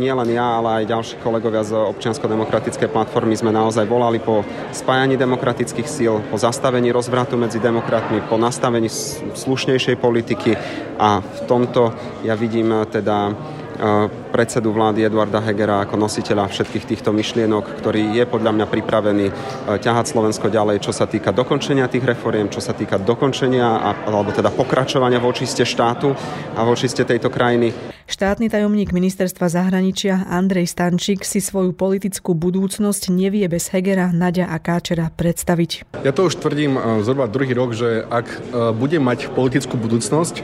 nie 0.00 0.08
len 0.08 0.32
ja, 0.32 0.56
ale 0.62 0.80
aj 0.80 0.88
ďalší 0.88 1.14
kolegovia 1.20 1.60
z 1.60 1.76
občiansko-demokratickej 1.76 2.88
platformy 2.88 3.36
sme 3.36 3.52
naozaj 3.52 3.84
volali 3.84 4.16
po 4.16 4.40
spájaní 4.72 5.20
demokratických 5.20 5.84
síl, 5.84 6.24
po 6.32 6.40
zastavení 6.40 6.88
rozvratu 6.88 7.36
medzi 7.36 7.60
demokratmi, 7.60 8.24
po 8.32 8.40
nastavení 8.40 8.88
slušnejšej 9.36 10.00
politiky 10.00 10.56
a 10.96 11.20
v 11.20 11.40
tomto 11.44 11.92
ja 12.24 12.32
vidím 12.32 12.72
e, 12.72 12.88
teda 12.88 13.36
predsedu 14.36 14.68
vlády 14.68 15.08
Eduarda 15.08 15.40
Hegera 15.40 15.80
ako 15.80 15.96
nositeľa 15.96 16.52
všetkých 16.52 16.84
týchto 16.84 17.08
myšlienok, 17.08 17.80
ktorý 17.80 18.20
je 18.20 18.24
podľa 18.28 18.52
mňa 18.52 18.66
pripravený 18.68 19.26
e, 19.32 19.34
ťahať 19.80 20.12
Slovensko 20.12 20.52
ďalej, 20.52 20.84
čo 20.84 20.92
sa 20.92 21.08
týka 21.08 21.32
dokončenia 21.32 21.88
tých 21.88 22.04
reforiem, 22.04 22.52
čo 22.52 22.60
sa 22.60 22.76
týka 22.76 23.00
dokončenia 23.00 23.96
alebo 24.04 24.36
teda 24.36 24.52
pokračovania 24.52 25.24
v 25.24 25.32
očiste 25.32 25.64
štátu 25.64 26.12
a 26.52 26.60
v 26.60 26.68
očiste 26.68 27.08
tejto 27.08 27.32
krajiny. 27.32 27.72
Štátny 28.06 28.46
tajomník 28.46 28.94
ministerstva 28.94 29.50
zahraničia 29.50 30.30
Andrej 30.30 30.70
Stančík 30.70 31.26
si 31.26 31.42
svoju 31.42 31.74
politickú 31.74 32.38
budúcnosť 32.38 33.10
nevie 33.10 33.42
bez 33.50 33.66
Hegera, 33.74 34.14
Nadia 34.14 34.46
a 34.46 34.62
Káčera 34.62 35.10
predstaviť. 35.10 35.98
Ja 36.06 36.14
to 36.14 36.30
už 36.30 36.38
tvrdím 36.38 36.78
e, 36.78 37.02
zhruba 37.02 37.26
druhý 37.26 37.50
rok, 37.56 37.74
že 37.74 38.06
ak 38.06 38.26
e, 38.30 38.38
budem 38.78 39.02
mať 39.02 39.34
politickú 39.34 39.74
budúcnosť, 39.74 40.38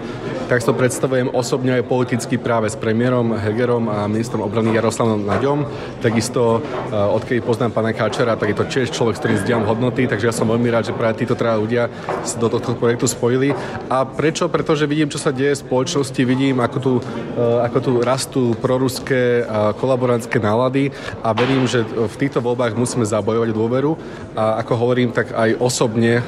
tak 0.51 0.59
to 0.67 0.75
predstavujem 0.75 1.31
osobne 1.31 1.79
aj 1.79 1.87
politicky 1.87 2.35
práve 2.35 2.67
s 2.67 2.75
premiérom 2.75 3.31
Hegerom 3.31 3.82
a 3.89 4.07
ministrom 4.11 4.45
obrany 4.45 4.75
Jaroslavom 4.75 5.25
Naďom. 5.25 5.67
Takisto 6.03 6.59
e, 6.59 6.91
odkedy 6.95 7.41
poznám 7.43 7.73
pána 7.73 7.95
Káčera, 7.97 8.37
tak 8.37 8.53
je 8.53 8.59
to 8.59 8.69
tiež 8.69 8.91
človek, 8.91 9.17
s 9.17 9.21
ktorým 9.23 9.41
zdieľam 9.43 9.69
hodnoty, 9.71 10.07
takže 10.11 10.29
ja 10.29 10.35
som 10.35 10.51
veľmi 10.51 10.69
rád, 10.69 10.91
že 10.91 10.99
práve 10.99 11.23
títo 11.23 11.39
traja 11.39 11.59
ľudia 11.59 11.89
sa 12.23 12.37
do 12.39 12.53
tohto 12.53 12.77
projektu 12.77 13.09
spojili. 13.09 13.57
A 13.89 14.05
prečo? 14.05 14.47
Pretože 14.47 14.87
vidím, 14.91 15.09
čo 15.09 15.19
sa 15.19 15.33
deje 15.33 15.57
v 15.59 15.63
spoločnosti, 15.65 16.21
vidím, 16.23 16.61
ako 16.61 16.79
tu 16.79 16.93
ako 17.39 17.79
tu 17.81 17.93
rastú 18.05 18.43
proruské 18.59 19.47
kolaborantské 19.81 20.37
nálady 20.43 20.93
a 21.25 21.33
verím, 21.33 21.65
že 21.65 21.85
v 21.85 22.15
týchto 22.19 22.45
voľbách 22.45 22.77
musíme 22.77 23.07
zabojovať 23.09 23.51
dôveru 23.55 23.97
a 24.37 24.61
ako 24.61 24.73
hovorím, 24.77 25.15
tak 25.15 25.33
aj 25.33 25.57
osobne 25.57 26.21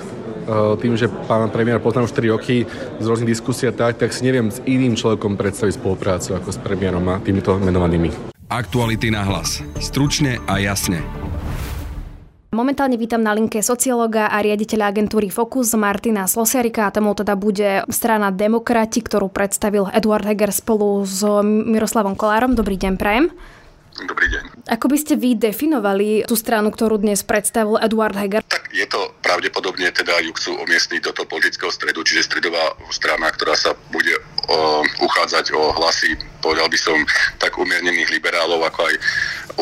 tým, 0.78 0.94
že 0.94 1.08
pán 1.28 1.48
premiér 1.48 1.80
poznám 1.80 2.08
už 2.08 2.14
3 2.14 2.34
roky 2.36 2.68
z 3.00 3.04
rôznych 3.04 3.32
diskusí 3.32 3.68
a 3.68 3.72
tak, 3.72 3.98
tak 4.00 4.12
si 4.12 4.24
neviem 4.24 4.52
s 4.52 4.60
iným 4.64 4.94
človekom 4.94 5.34
predstaviť 5.34 5.80
spoluprácu 5.80 6.36
ako 6.36 6.48
s 6.52 6.58
premiérom 6.60 7.04
a 7.10 7.20
týmito 7.20 7.56
menovanými. 7.56 8.12
Aktuality 8.52 9.08
na 9.08 9.24
hlas. 9.24 9.64
Stručne 9.80 10.38
a 10.44 10.60
jasne. 10.60 11.00
Momentálne 12.54 12.94
vítam 12.94 13.18
na 13.18 13.34
linke 13.34 13.58
sociológa 13.66 14.30
a 14.30 14.38
riaditeľa 14.38 14.94
agentúry 14.94 15.26
Focus 15.26 15.74
Martina 15.74 16.30
Slosiarika 16.30 16.86
a 16.86 16.94
tomu 16.94 17.10
teda 17.10 17.34
bude 17.34 17.82
strana 17.90 18.30
Demokrati, 18.30 19.02
ktorú 19.02 19.26
predstavil 19.26 19.90
Eduard 19.90 20.22
Heger 20.22 20.54
spolu 20.54 21.02
s 21.02 21.18
Miroslavom 21.42 22.14
Kolárom. 22.14 22.54
Dobrý 22.54 22.78
deň, 22.78 22.94
Prajem. 22.94 23.34
Dobrý 23.94 24.26
deň. 24.26 24.66
Ako 24.74 24.90
by 24.90 24.98
ste 24.98 25.14
vy 25.14 25.38
definovali 25.38 26.26
tú 26.26 26.34
stranu, 26.34 26.74
ktorú 26.74 26.98
dnes 26.98 27.22
predstavil 27.22 27.78
Eduard 27.78 28.18
Heger? 28.18 28.42
Tak 28.42 28.74
je 28.74 28.82
to 28.90 29.14
pravdepodobne, 29.22 29.86
teda 29.94 30.18
ju 30.26 30.34
chcú 30.34 30.58
umiestniť 30.66 31.00
do 31.06 31.14
toho 31.14 31.30
politického 31.30 31.70
stredu, 31.70 32.02
čiže 32.02 32.26
stredová 32.26 32.74
strana, 32.90 33.30
ktorá 33.30 33.54
sa 33.54 33.70
bude 33.94 34.18
o, 34.50 34.82
uchádzať 34.98 35.54
o 35.54 35.70
hlasy, 35.78 36.18
povedal 36.42 36.66
by 36.66 36.78
som, 36.78 36.98
tak 37.38 37.54
umiernených 37.54 38.10
liberálov, 38.18 38.66
ako 38.66 38.90
aj 38.90 38.94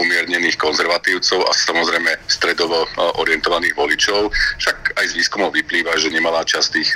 umiernených 0.01 0.57
konzervatívcov 0.57 1.45
a 1.45 1.53
samozrejme 1.53 2.17
stredovo 2.25 2.89
orientovaných 3.21 3.77
voličov. 3.77 4.33
Však 4.33 4.97
aj 4.97 5.13
z 5.13 5.17
výskumov 5.21 5.53
vyplýva, 5.53 5.93
že 6.01 6.09
nemalá 6.09 6.41
časť 6.49 6.69
tých 6.73 6.91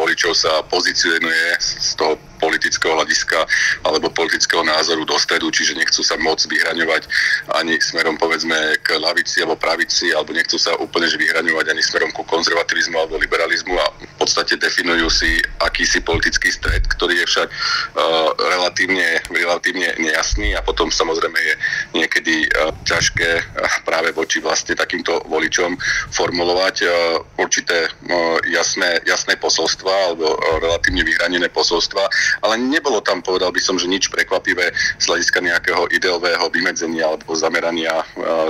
voličov 0.00 0.32
sa 0.32 0.64
pozicionuje 0.64 1.60
z 1.60 1.92
toho 2.00 2.16
politického 2.38 2.94
hľadiska 2.94 3.44
alebo 3.84 4.08
politického 4.14 4.62
názoru 4.64 5.04
do 5.04 5.18
stredu, 5.18 5.50
čiže 5.50 5.76
nechcú 5.76 6.00
sa 6.00 6.16
moc 6.18 6.40
vyhraňovať 6.46 7.06
ani 7.58 7.76
smerom 7.82 8.16
povedzme 8.16 8.56
k 8.82 8.96
lavici 8.98 9.42
alebo 9.42 9.58
pravici, 9.58 10.14
alebo 10.14 10.32
nechcú 10.32 10.56
sa 10.56 10.74
úplne 10.78 11.10
vyhraňovať 11.10 11.66
ani 11.74 11.82
smerom 11.82 12.10
ku 12.14 12.22
konzervativizmu 12.24 12.96
alebo 12.96 13.20
liberalizmu 13.20 13.74
a 13.76 13.86
v 13.98 14.16
podstate 14.16 14.56
definujú 14.58 15.08
si 15.10 15.30
akýsi 15.62 16.02
politický 16.02 16.50
stred, 16.50 16.86
ktorý 16.86 17.22
je 17.22 17.26
však 17.26 17.48
uh, 17.48 18.30
relatívne, 18.36 19.22
relatívne 19.30 19.94
nejasný 19.98 20.54
a 20.54 20.62
potom 20.62 20.90
samozrejme 20.90 21.38
je 21.38 21.54
niekedy 21.94 22.34
uh, 22.46 22.74
ťažké 22.86 23.30
uh, 23.38 23.44
práve 23.86 24.14
voči 24.14 24.42
vlastne 24.42 24.74
takýmto 24.78 25.22
voličom 25.26 25.78
formulovať 26.14 26.76
uh, 26.82 26.90
určité 27.38 27.86
uh, 27.88 28.36
jasné, 28.50 29.02
jasné 29.06 29.38
posolstva 29.38 30.12
alebo 30.12 30.34
uh, 30.34 30.38
relatívne 30.62 31.02
vyhranené 31.06 31.48
posolstva 31.50 32.06
ale 32.44 32.60
nebolo 32.60 33.00
tam, 33.00 33.24
povedal 33.24 33.50
by 33.50 33.60
som, 33.62 33.76
že 33.76 33.90
nič 33.90 34.08
prekvapivé 34.12 34.72
z 34.98 35.04
hľadiska 35.04 35.38
nejakého 35.40 35.88
ideového 35.92 36.46
vymedzenia 36.52 37.08
alebo 37.08 37.34
zamerania 37.34 38.02
e, 38.02 38.04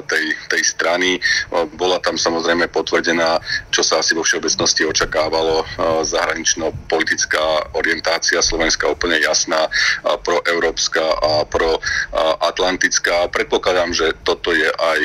tej, 0.06 0.24
tej 0.50 0.62
strany. 0.64 1.18
E, 1.18 1.20
bola 1.76 1.98
tam 2.02 2.16
samozrejme 2.16 2.68
potvrdená, 2.70 3.38
čo 3.70 3.82
sa 3.82 4.00
asi 4.00 4.14
vo 4.14 4.24
všeobecnosti 4.24 4.86
očakávalo, 4.86 5.62
e, 5.62 5.66
zahranično-politická 6.04 7.74
orientácia 7.76 8.40
Slovenska 8.42 8.90
úplne 8.90 9.20
jasná, 9.20 9.70
proeurópska 10.24 11.02
a 11.02 11.32
proatlantická. 11.48 13.28
Predpokladám, 13.28 13.92
že 13.92 14.14
toto 14.24 14.54
je 14.54 14.68
aj 14.68 15.00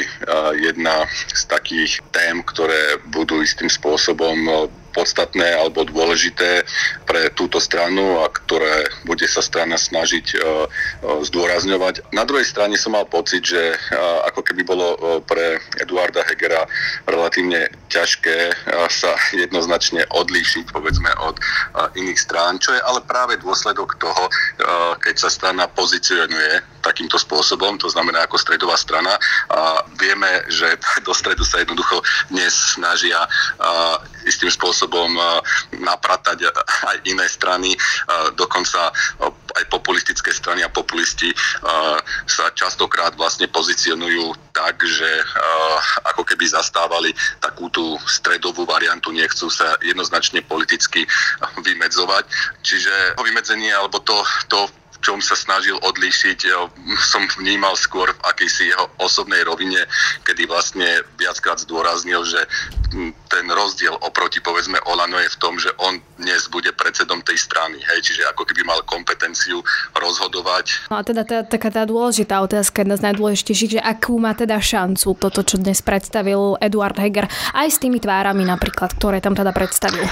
jedna 0.60 1.06
z 1.34 1.42
takých 1.50 1.92
tém, 2.13 2.39
ktoré 2.46 3.01
budú 3.12 3.42
istým 3.42 3.68
spôsobom 3.68 4.70
podstatné 4.93 5.57
alebo 5.57 5.83
dôležité 5.83 6.63
pre 7.09 7.33
túto 7.33 7.57
stranu 7.57 8.21
a 8.21 8.29
ktoré 8.29 8.88
bude 9.03 9.25
sa 9.25 9.41
strana 9.41 9.75
snažiť 9.75 10.25
e, 10.33 10.38
e, 10.38 10.43
zdôrazňovať. 11.25 12.13
Na 12.13 12.23
druhej 12.23 12.45
strane 12.45 12.77
som 12.77 12.93
mal 12.93 13.09
pocit, 13.09 13.41
že 13.43 13.73
e, 13.73 13.77
ako 14.29 14.45
keby 14.45 14.62
bolo 14.63 14.95
pre 15.25 15.57
Eduarda 15.81 16.21
Hegera 16.29 16.63
relatívne 17.09 17.67
ťažké 17.89 18.53
sa 18.89 19.17
jednoznačne 19.33 20.05
odlíšiť 20.13 20.69
povedzme 20.69 21.09
od 21.25 21.35
iných 21.97 22.19
strán, 22.19 22.62
čo 22.62 22.75
je 22.77 22.81
ale 22.85 23.01
práve 23.05 23.39
dôsledok 23.41 23.97
toho, 23.97 24.29
keď 25.01 25.15
sa 25.17 25.29
strana 25.29 25.65
pozicionuje 25.71 26.73
takýmto 26.83 27.15
spôsobom, 27.15 27.79
to 27.79 27.87
znamená 27.87 28.27
ako 28.27 28.35
stredová 28.35 28.75
strana 28.75 29.15
a 29.47 29.81
vieme, 29.95 30.43
že 30.51 30.75
do 31.07 31.15
stredu 31.15 31.47
sa 31.47 31.63
jednoducho 31.63 32.03
dnes 32.27 32.51
snažia 32.75 33.23
istým 34.27 34.51
spôsobom 34.51 35.15
napratať 35.79 36.47
aj 36.91 36.97
iné 37.07 37.25
strany, 37.27 37.75
dokonca 38.35 38.91
aj 39.53 39.63
populistické 39.69 40.31
strany 40.35 40.63
a 40.63 40.71
populisti 40.71 41.31
sa 42.27 42.49
častokrát 42.55 43.15
vlastne 43.15 43.47
pozicionujú 43.47 44.35
tak, 44.55 44.79
že 44.83 45.07
ako 46.13 46.23
keby 46.23 46.45
zastávali 46.49 47.11
takú 47.39 47.67
tú 47.69 47.97
stredovú 48.07 48.63
variantu, 48.67 49.11
nechcú 49.11 49.47
sa 49.49 49.75
jednoznačne 49.81 50.41
politicky 50.45 51.05
vymedzovať. 51.61 52.25
Čiže 52.63 53.19
vymedzenie 53.19 53.71
alebo 53.73 53.99
to, 54.01 54.17
to 54.49 54.59
čom 55.03 55.19
sa 55.19 55.36
snažil 55.36 55.75
odlíšiť, 55.83 56.39
som 56.95 57.27
vnímal 57.38 57.75
skôr 57.75 58.10
v 58.15 58.24
akejsi 58.24 58.72
jeho 58.72 58.88
osobnej 59.03 59.43
rovine, 59.43 59.83
kedy 60.24 60.48
vlastne 60.48 61.03
viackrát 61.19 61.60
zdôraznil, 61.60 62.24
že 62.24 62.39
ten 63.27 63.45
rozdiel 63.50 63.98
oproti 64.05 64.39
povedzme 64.39 64.79
Olano 64.88 65.19
je 65.19 65.27
v 65.27 65.38
tom, 65.41 65.60
že 65.60 65.74
on 65.81 66.00
dnes 66.15 66.45
bude 66.48 66.72
predsedom 66.72 67.25
tej 67.25 67.41
strany, 67.41 67.81
hej, 67.81 68.00
čiže 68.05 68.29
ako 68.31 68.48
keby 68.48 68.63
mal 68.63 68.79
kompetenciu 68.86 69.60
rozhodovať. 69.98 70.88
No 70.93 71.01
a 71.01 71.03
teda 71.03 71.27
tá, 71.27 71.43
taká 71.43 71.74
tá 71.74 71.83
dôležitá 71.83 72.39
otázka, 72.39 72.86
jedna 72.86 72.95
z 72.95 73.12
najdôležitejších, 73.12 73.74
že 73.77 73.81
akú 73.81 74.22
má 74.22 74.38
teda 74.38 74.62
šancu 74.62 75.17
toto, 75.17 75.41
čo 75.43 75.60
dnes 75.60 75.81
predstavil 75.81 76.55
Eduard 76.62 76.95
Heger, 76.95 77.27
aj 77.57 77.67
s 77.67 77.81
tými 77.81 77.98
tvárami 77.98 78.45
napríklad, 78.45 78.93
ktoré 78.95 79.19
tam 79.19 79.33
teda 79.33 79.51
predstavil 79.51 80.05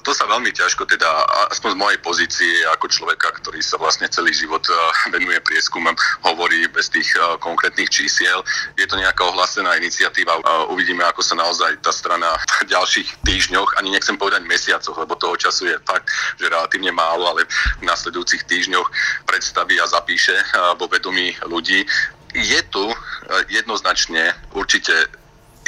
to 0.00 0.16
sa 0.16 0.24
veľmi 0.24 0.50
ťažko, 0.52 0.88
teda 0.88 1.08
aspoň 1.52 1.76
z 1.76 1.80
mojej 1.80 1.98
pozície 2.00 2.52
ako 2.72 2.88
človeka, 2.88 3.28
ktorý 3.40 3.60
sa 3.60 3.76
vlastne 3.76 4.08
celý 4.08 4.32
život 4.32 4.64
eh, 4.66 4.76
venuje 5.14 5.38
prieskumom, 5.44 5.92
hovorí 6.24 6.64
bez 6.72 6.88
tých 6.88 7.08
eh, 7.16 7.36
konkrétnych 7.40 7.88
čísiel. 7.92 8.40
Je 8.80 8.86
to 8.88 8.96
nejaká 8.96 9.24
ohlásená 9.28 9.76
iniciatíva. 9.76 10.40
Uvidíme, 10.72 11.04
ako 11.04 11.20
sa 11.20 11.36
naozaj 11.36 11.80
tá 11.84 11.92
strana 11.92 12.36
v 12.64 12.72
ďalších 12.72 13.24
týždňoch, 13.24 13.76
ani 13.76 13.92
nechcem 13.92 14.16
povedať 14.16 14.44
mesiacoch, 14.46 14.96
lebo 14.96 15.16
toho 15.16 15.36
času 15.36 15.72
je 15.72 15.76
fakt, 15.84 16.08
že 16.40 16.48
relatívne 16.48 16.92
málo, 16.92 17.36
ale 17.36 17.44
v 17.80 17.84
nasledujúcich 17.84 18.48
týždňoch 18.48 18.88
predstaví 19.28 19.76
a 19.80 19.86
zapíše 19.86 20.34
vo 20.80 20.88
vedomí 20.88 21.36
ľudí. 21.46 21.84
Je 22.34 22.60
tu 22.70 22.86
jednoznačne 23.50 24.32
určite 24.54 25.10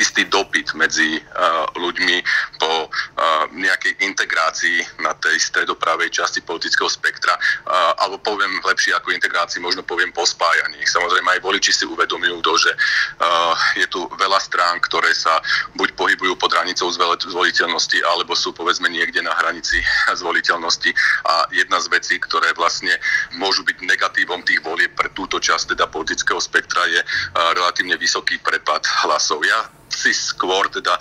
istý 0.00 0.24
dopyt 0.24 0.72
medzi 0.72 1.20
uh, 1.20 1.68
ľuďmi 1.76 2.16
po 2.56 2.88
uh, 2.88 3.44
nejakej 3.52 4.00
integrácii 4.00 5.04
na 5.04 5.12
tej 5.20 5.36
stredopravej 5.36 6.08
časti 6.08 6.40
politického 6.40 6.88
spektra, 6.88 7.36
uh, 7.36 7.92
alebo 8.00 8.16
poviem 8.24 8.56
lepšie 8.64 8.96
ako 8.96 9.12
integrácii, 9.12 9.60
možno 9.60 9.84
poviem 9.84 10.08
pospájaní. 10.16 10.80
Samozrejme 10.88 11.36
aj 11.36 11.40
voliči 11.44 11.72
si 11.76 11.84
uvedomujú 11.84 12.40
to, 12.40 12.52
že 12.56 12.72
uh, 12.72 13.52
je 13.76 13.86
tu 13.92 14.08
veľa 14.16 14.40
strán, 14.40 14.80
ktoré 14.80 15.12
sa 15.12 15.36
buď 15.76 15.92
pohybujú 15.92 16.40
pod 16.40 16.56
hranicou 16.56 16.88
zvoliteľnosti, 17.28 17.98
alebo 18.08 18.32
sú 18.32 18.56
povedzme 18.56 18.88
niekde 18.88 19.20
na 19.20 19.36
hranici 19.36 19.76
zvoliteľnosti. 20.20 20.88
A 21.28 21.52
jedna 21.52 21.76
z 21.84 21.92
vecí, 21.92 22.16
ktoré 22.16 22.56
vlastne 22.56 22.96
môžu 23.36 23.60
byť 23.68 23.84
negatívom 23.84 24.40
tých 24.40 24.64
volieb 24.64 24.96
pre 24.96 25.12
túto 25.12 25.36
časť 25.36 25.76
teda 25.76 25.84
politického 25.92 26.40
spektra 26.40 26.80
je 26.88 27.00
uh, 27.04 27.52
relatívne 27.52 28.00
vysoký 28.00 28.40
prepad 28.40 28.88
hlasov. 29.04 29.44
Ja 29.44 29.81
si 29.92 30.10
skôr 30.16 30.66
teda 30.72 30.96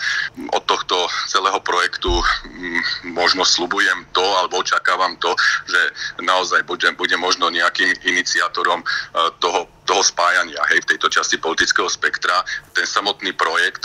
od 0.51 0.63
tohto 0.67 1.07
celého 1.31 1.57
projektu 1.63 2.11
mm, 2.11 3.15
možno 3.15 3.47
slubujem 3.47 4.05
to, 4.11 4.23
alebo 4.37 4.61
očakávam 4.61 5.15
to, 5.17 5.31
že 5.65 5.81
naozaj 6.21 6.63
budem, 6.67 6.93
bude 6.95 7.15
možno 7.17 7.49
nejakým 7.49 7.95
iniciátorom 8.05 8.83
e, 8.83 8.85
toho 9.39 9.67
toho 9.81 10.07
spájania 10.07 10.61
hej, 10.71 10.87
v 10.87 10.95
tejto 10.95 11.11
časti 11.11 11.35
politického 11.35 11.89
spektra. 11.91 12.47
Ten 12.71 12.87
samotný 12.87 13.35
projekt, 13.35 13.83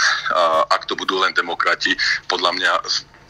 ak 0.70 0.86
to 0.86 0.94
budú 0.94 1.18
len 1.18 1.34
demokrati, 1.34 1.98
podľa 2.30 2.50
mňa 2.54 2.72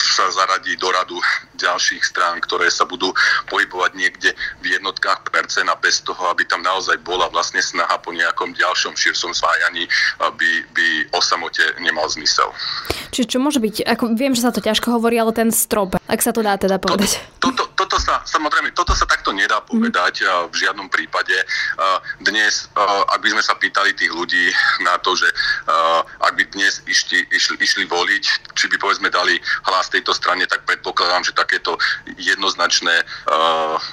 sa 0.02 0.28
zaradí 0.32 0.76
do 0.76 0.88
radu 0.92 1.18
ďalších 1.56 2.02
strán, 2.04 2.40
ktoré 2.44 2.68
sa 2.68 2.84
budú 2.84 3.12
pohybovať 3.48 3.92
niekde 3.96 4.30
v 4.60 4.76
jednotkách 4.76 5.28
percent 5.32 5.68
a 5.68 5.76
bez 5.76 6.04
toho, 6.04 6.30
aby 6.30 6.44
tam 6.44 6.60
naozaj 6.60 7.00
bola 7.02 7.28
vlastne 7.32 7.60
snaha 7.60 7.96
po 8.00 8.12
nejakom 8.12 8.52
ďalšom 8.52 8.96
širšom 8.96 9.32
spájaní, 9.32 9.88
by, 10.20 10.50
by 10.76 10.86
o 11.16 11.20
samote 11.24 11.64
nemal 11.80 12.06
zmysel. 12.08 12.52
Čiže 13.12 13.36
čo 13.36 13.38
môže 13.40 13.60
byť, 13.62 13.88
ako 13.88 14.04
viem, 14.12 14.36
že 14.36 14.44
sa 14.44 14.52
to 14.52 14.60
ťažko 14.60 15.00
hovorí, 15.00 15.16
ale 15.16 15.32
ten 15.32 15.48
strop, 15.48 15.96
ak 15.96 16.20
sa 16.20 16.32
to 16.32 16.44
dá 16.44 16.60
teda 16.60 16.76
povedať. 16.76 17.20
Toto, 17.40 17.64
toto, 17.76 17.76
toto 17.76 17.96
sa, 18.00 18.20
samozrejme, 18.24 18.72
toto 18.76 18.92
sa 18.92 19.08
takto 19.08 19.32
nedá 19.32 19.60
mhm. 19.62 19.66
povedať 19.68 20.24
mm. 20.24 20.52
v 20.52 20.54
žiadnom 20.56 20.88
prípade. 20.92 21.36
Dnes, 22.20 22.68
ak 23.08 23.20
by 23.20 23.28
sme 23.32 23.42
sa 23.44 23.54
pýtali 23.56 23.96
tých 23.96 24.12
ľudí 24.12 24.52
na 24.84 25.00
to, 25.00 25.16
že 25.16 25.28
ak 26.20 26.32
by 26.36 26.44
dnes 26.52 26.84
išli, 26.84 27.24
išli, 27.32 27.56
išli 27.56 27.84
voliť, 27.88 28.24
či 28.52 28.64
by 28.68 28.76
povedzme 28.76 29.08
dali 29.08 29.38
hlas 29.68 29.85
tejto 29.90 30.12
strane, 30.14 30.46
tak 30.46 30.66
predpokladám, 30.66 31.24
že 31.24 31.32
takéto 31.32 31.78
jednoznačné 32.18 33.02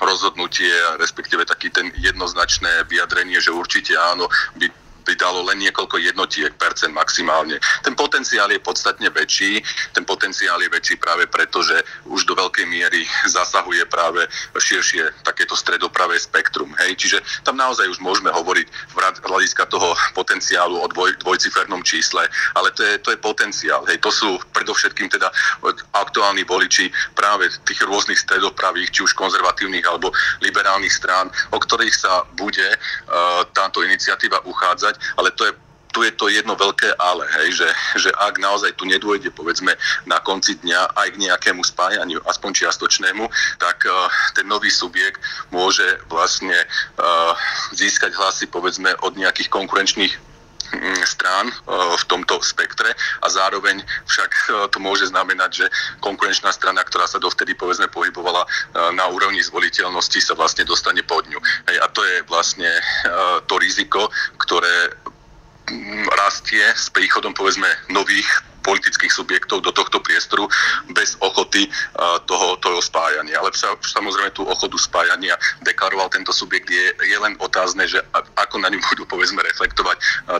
rozhodnutie, 0.01 0.71
respektíve 0.97 1.45
taký 1.45 1.69
ten 1.69 1.91
jednoznačné 1.97 2.86
vyjadrenie, 2.89 3.39
že 3.41 3.53
určite 3.53 3.93
áno, 3.97 4.27
by 4.58 4.83
by 5.04 5.13
dalo 5.20 5.44
len 5.46 5.60
niekoľko 5.60 6.00
jednotiek 6.00 6.52
percent 6.56 6.96
maximálne. 6.96 7.60
Ten 7.84 7.94
potenciál 7.94 8.50
je 8.52 8.60
podstatne 8.63 9.08
väčší. 9.12 9.60
Ten 9.92 10.08
potenciál 10.08 10.60
je 10.63 10.72
väčší 10.72 10.96
práve 10.98 11.28
preto, 11.28 11.60
že 11.62 11.76
už 12.08 12.24
do 12.26 12.34
veľkej 12.36 12.66
miery 12.68 13.04
zasahuje 13.36 13.86
práve 13.92 14.26
širšie 14.56 15.24
takéto 15.28 15.54
stredopravé 15.60 16.16
spektrum. 16.18 16.72
Hej? 16.80 16.96
Čiže 16.98 17.18
tam 17.44 17.60
naozaj 17.60 17.86
už 17.92 18.00
môžeme 18.00 18.32
hovoriť 18.32 18.68
v 18.96 18.98
hľadiska 19.28 19.68
toho 19.68 19.94
potenciálu 20.16 20.80
o 20.80 20.88
dvoj, 20.88 21.20
dvojcifernom 21.22 21.84
čísle, 21.84 22.26
ale 22.56 22.72
to 22.72 22.82
je, 22.82 22.98
to 23.04 23.12
je 23.12 23.20
potenciál. 23.20 23.84
Hej? 23.86 24.00
To 24.02 24.10
sú 24.10 24.39
predovšetkým 24.56 25.12
teda 25.12 25.30
aktuálni 25.94 26.48
voliči 26.48 26.89
práve 27.13 27.52
tých 27.68 27.84
rôznych 27.84 28.18
stredopravých, 28.18 28.89
či 28.89 29.04
už 29.04 29.13
konzervatívnych 29.13 29.84
alebo 29.84 30.16
liberálnych 30.39 30.94
strán, 30.94 31.28
o 31.52 31.60
ktorých 31.60 31.96
sa 31.96 32.24
bude 32.34 32.66
uh, 32.66 33.44
táto 33.52 33.84
iniciatíva 33.84 34.42
uchádzať 34.48 34.92
povedať, 34.93 35.17
ale 35.17 35.29
to 35.34 35.45
je 35.45 35.53
tu 35.93 36.01
je 36.01 36.10
to 36.17 36.25
jedno 36.25 36.58
veľké 36.58 36.89
ale, 36.97 37.21
hej, 37.38 37.53
že, 37.62 37.69
že 38.01 38.10
ak 38.17 38.41
naozaj 38.41 38.73
tu 38.82 38.89
nedôjde, 38.89 39.29
povedzme, 39.29 39.77
na 40.10 40.17
konci 40.25 40.58
dňa 40.58 40.89
aj 40.89 41.08
k 41.13 41.21
nejakému 41.29 41.62
spájaniu, 41.62 42.17
aspoň 42.25 42.65
čiastočnému, 42.65 43.29
tak 43.62 43.86
uh, 43.86 44.10
ten 44.34 44.49
nový 44.49 44.73
subjekt 44.73 45.21
môže 45.53 45.86
vlastne 46.10 46.58
uh, 46.58 47.38
získať 47.77 48.10
hlasy, 48.17 48.49
povedzme, 48.49 48.89
od 49.06 49.13
nejakých 49.21 49.53
konkurenčných 49.53 50.17
strán 51.05 51.51
v 51.69 52.03
tomto 52.09 52.41
spektre 52.41 52.91
a 53.21 53.27
zároveň 53.27 53.81
však 54.07 54.31
to 54.71 54.77
môže 54.79 55.09
znamenať, 55.09 55.65
že 55.65 55.65
konkurenčná 55.99 56.51
strana, 56.51 56.83
ktorá 56.83 57.05
sa 57.07 57.21
dovtedy 57.21 57.53
povedzme 57.53 57.88
pohybovala 57.91 58.45
na 58.95 59.05
úrovni 59.12 59.43
zvoliteľnosti, 59.43 60.19
sa 60.19 60.33
vlastne 60.33 60.65
dostane 60.65 61.03
pod 61.03 61.27
ňu. 61.29 61.39
Hej, 61.69 61.77
a 61.81 61.88
to 61.91 62.01
je 62.03 62.15
vlastne 62.27 62.69
to 63.47 63.55
riziko, 63.59 64.09
ktoré 64.39 64.93
Mm, 65.71 66.12
rastie 66.19 66.59
s 66.75 66.91
príchodom 66.91 67.31
povedzme 67.31 67.67
nových 67.88 68.27
politických 68.63 69.12
subjektov 69.12 69.62
do 69.62 69.76
tohto 69.76 69.99
priestoru 69.99 70.47
bez 70.95 71.19
ochoty 71.19 71.67
toho, 72.26 72.56
toho 72.58 72.80
spájania. 72.80 73.38
Ale 73.38 73.52
sa, 73.54 73.76
samozrejme 73.78 74.32
tú 74.32 74.47
ochotu 74.47 74.80
spájania 74.80 75.36
deklaroval 75.62 76.10
tento 76.10 76.32
subjekt. 76.32 76.71
Je, 76.71 76.95
je 76.95 77.17
len 77.19 77.36
otázne, 77.43 77.86
že 77.86 77.99
ako 78.39 78.63
na 78.63 78.71
ňu 78.71 78.80
budú 78.89 79.04
povedzme 79.06 79.43
reflektovať 79.43 79.97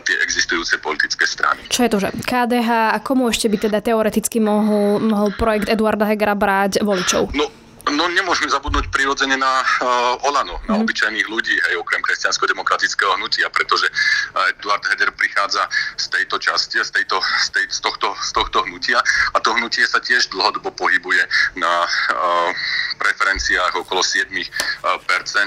tie 0.08 0.16
existujúce 0.24 0.80
politické 0.80 1.28
strany. 1.28 1.68
Čo 1.68 1.84
je 1.86 1.90
to, 1.92 1.98
že 2.00 2.08
KDH 2.24 2.96
a 2.96 2.98
komu 3.04 3.28
ešte 3.28 3.52
by 3.52 3.56
teda 3.68 3.78
teoreticky 3.84 4.40
mohol, 4.40 4.98
mohol 5.04 5.30
projekt 5.36 5.68
Eduarda 5.68 6.08
Hegera 6.08 6.34
brať 6.34 6.80
voličov? 6.80 7.36
No, 7.36 7.46
No 7.92 8.08
nemôžeme 8.08 8.48
zabudnúť 8.48 8.88
prirodzene 8.88 9.36
na 9.36 9.60
uh, 9.60 10.16
Olano, 10.24 10.56
na 10.64 10.80
mm. 10.80 10.88
obyčajných 10.88 11.28
ľudí, 11.28 11.52
hej, 11.52 11.76
okrem 11.76 12.00
kresťansko-demokratického 12.00 13.12
hnutia, 13.20 13.52
pretože 13.52 13.92
uh, 13.92 14.48
Eduard 14.56 14.80
Heder 14.88 15.12
prichádza 15.44 15.68
z 16.00 16.06
tejto 16.08 16.36
časti, 16.40 16.76
z, 16.80 16.90
tejto, 16.90 17.20
z, 17.20 17.48
tej, 17.52 17.64
z, 17.68 17.80
tohto, 17.84 18.16
z 18.16 18.32
tohto 18.32 18.64
hnutia. 18.64 18.96
A 19.36 19.40
to 19.44 19.52
hnutie 19.52 19.84
sa 19.84 20.00
tiež 20.00 20.32
dlhodobo 20.32 20.72
pohybuje 20.72 21.20
na 21.60 21.84
uh, 21.84 22.48
preferenciách 22.96 23.76
okolo 23.76 24.00
7%, 24.00 24.40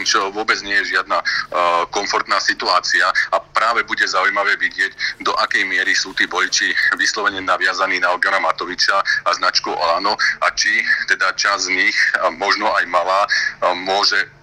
čo 0.06 0.30
vôbec 0.30 0.62
nie 0.62 0.78
je 0.86 0.94
žiadna 0.98 1.18
komfortná 1.90 2.38
situácia. 2.38 3.10
A 3.34 3.42
práve 3.42 3.82
bude 3.90 4.06
zaujímavé 4.06 4.54
vidieť, 4.62 5.24
do 5.26 5.34
akej 5.42 5.66
miery 5.66 5.98
sú 5.98 6.14
tí 6.14 6.30
voliči 6.30 6.70
vyslovene 7.02 7.42
naviazaní 7.42 7.98
na 7.98 8.14
Ogana 8.14 8.38
Matoviča 8.38 9.02
a 9.02 9.30
značku 9.34 9.74
Olano 9.74 10.14
a 10.46 10.48
či 10.54 10.86
teda 11.10 11.34
čas 11.34 11.66
z 11.66 11.74
nich, 11.74 11.98
možno 12.38 12.70
aj 12.78 12.86
malá, 12.86 13.26
môže 13.74 14.37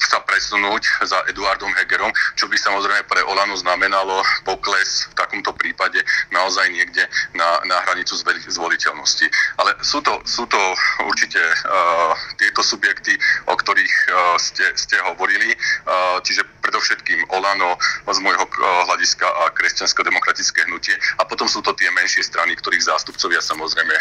sa 0.00 0.20
presunúť 0.24 0.82
za 1.04 1.18
Eduardom 1.28 1.70
Hegerom, 1.76 2.10
čo 2.36 2.48
by 2.48 2.56
samozrejme 2.56 3.04
pre 3.06 3.20
Olano 3.28 3.56
znamenalo 3.56 4.24
pokles 4.44 5.08
v 5.10 5.14
takomto 5.16 5.52
prípade 5.52 6.00
naozaj 6.32 6.66
niekde 6.72 7.04
na, 7.36 7.60
na 7.68 7.80
hranicu 7.88 8.16
zvoliteľnosti. 8.48 9.26
Ale 9.60 9.76
sú 9.84 10.00
to, 10.00 10.20
sú 10.24 10.48
to 10.48 10.60
určite 11.04 11.40
uh, 11.40 12.12
tieto 12.40 12.64
subjekty, 12.64 13.16
o 13.48 13.54
ktorých 13.54 13.94
uh, 14.08 14.36
ste, 14.40 14.66
ste 14.76 14.96
hovorili, 15.04 15.52
uh, 15.52 16.18
čiže 16.24 16.44
predovšetkým 16.60 17.32
Olano 17.34 17.76
z 18.06 18.18
môjho 18.20 18.44
hľadiska 18.86 19.26
a 19.26 19.52
kresťansko-demokratické 19.56 20.68
hnutie 20.68 20.94
a 21.18 21.26
potom 21.26 21.48
sú 21.48 21.64
to 21.64 21.72
tie 21.74 21.88
menšie 21.92 22.22
strany, 22.24 22.56
ktorých 22.56 22.86
zástupcovia 22.86 23.40
samozrejme 23.40 23.94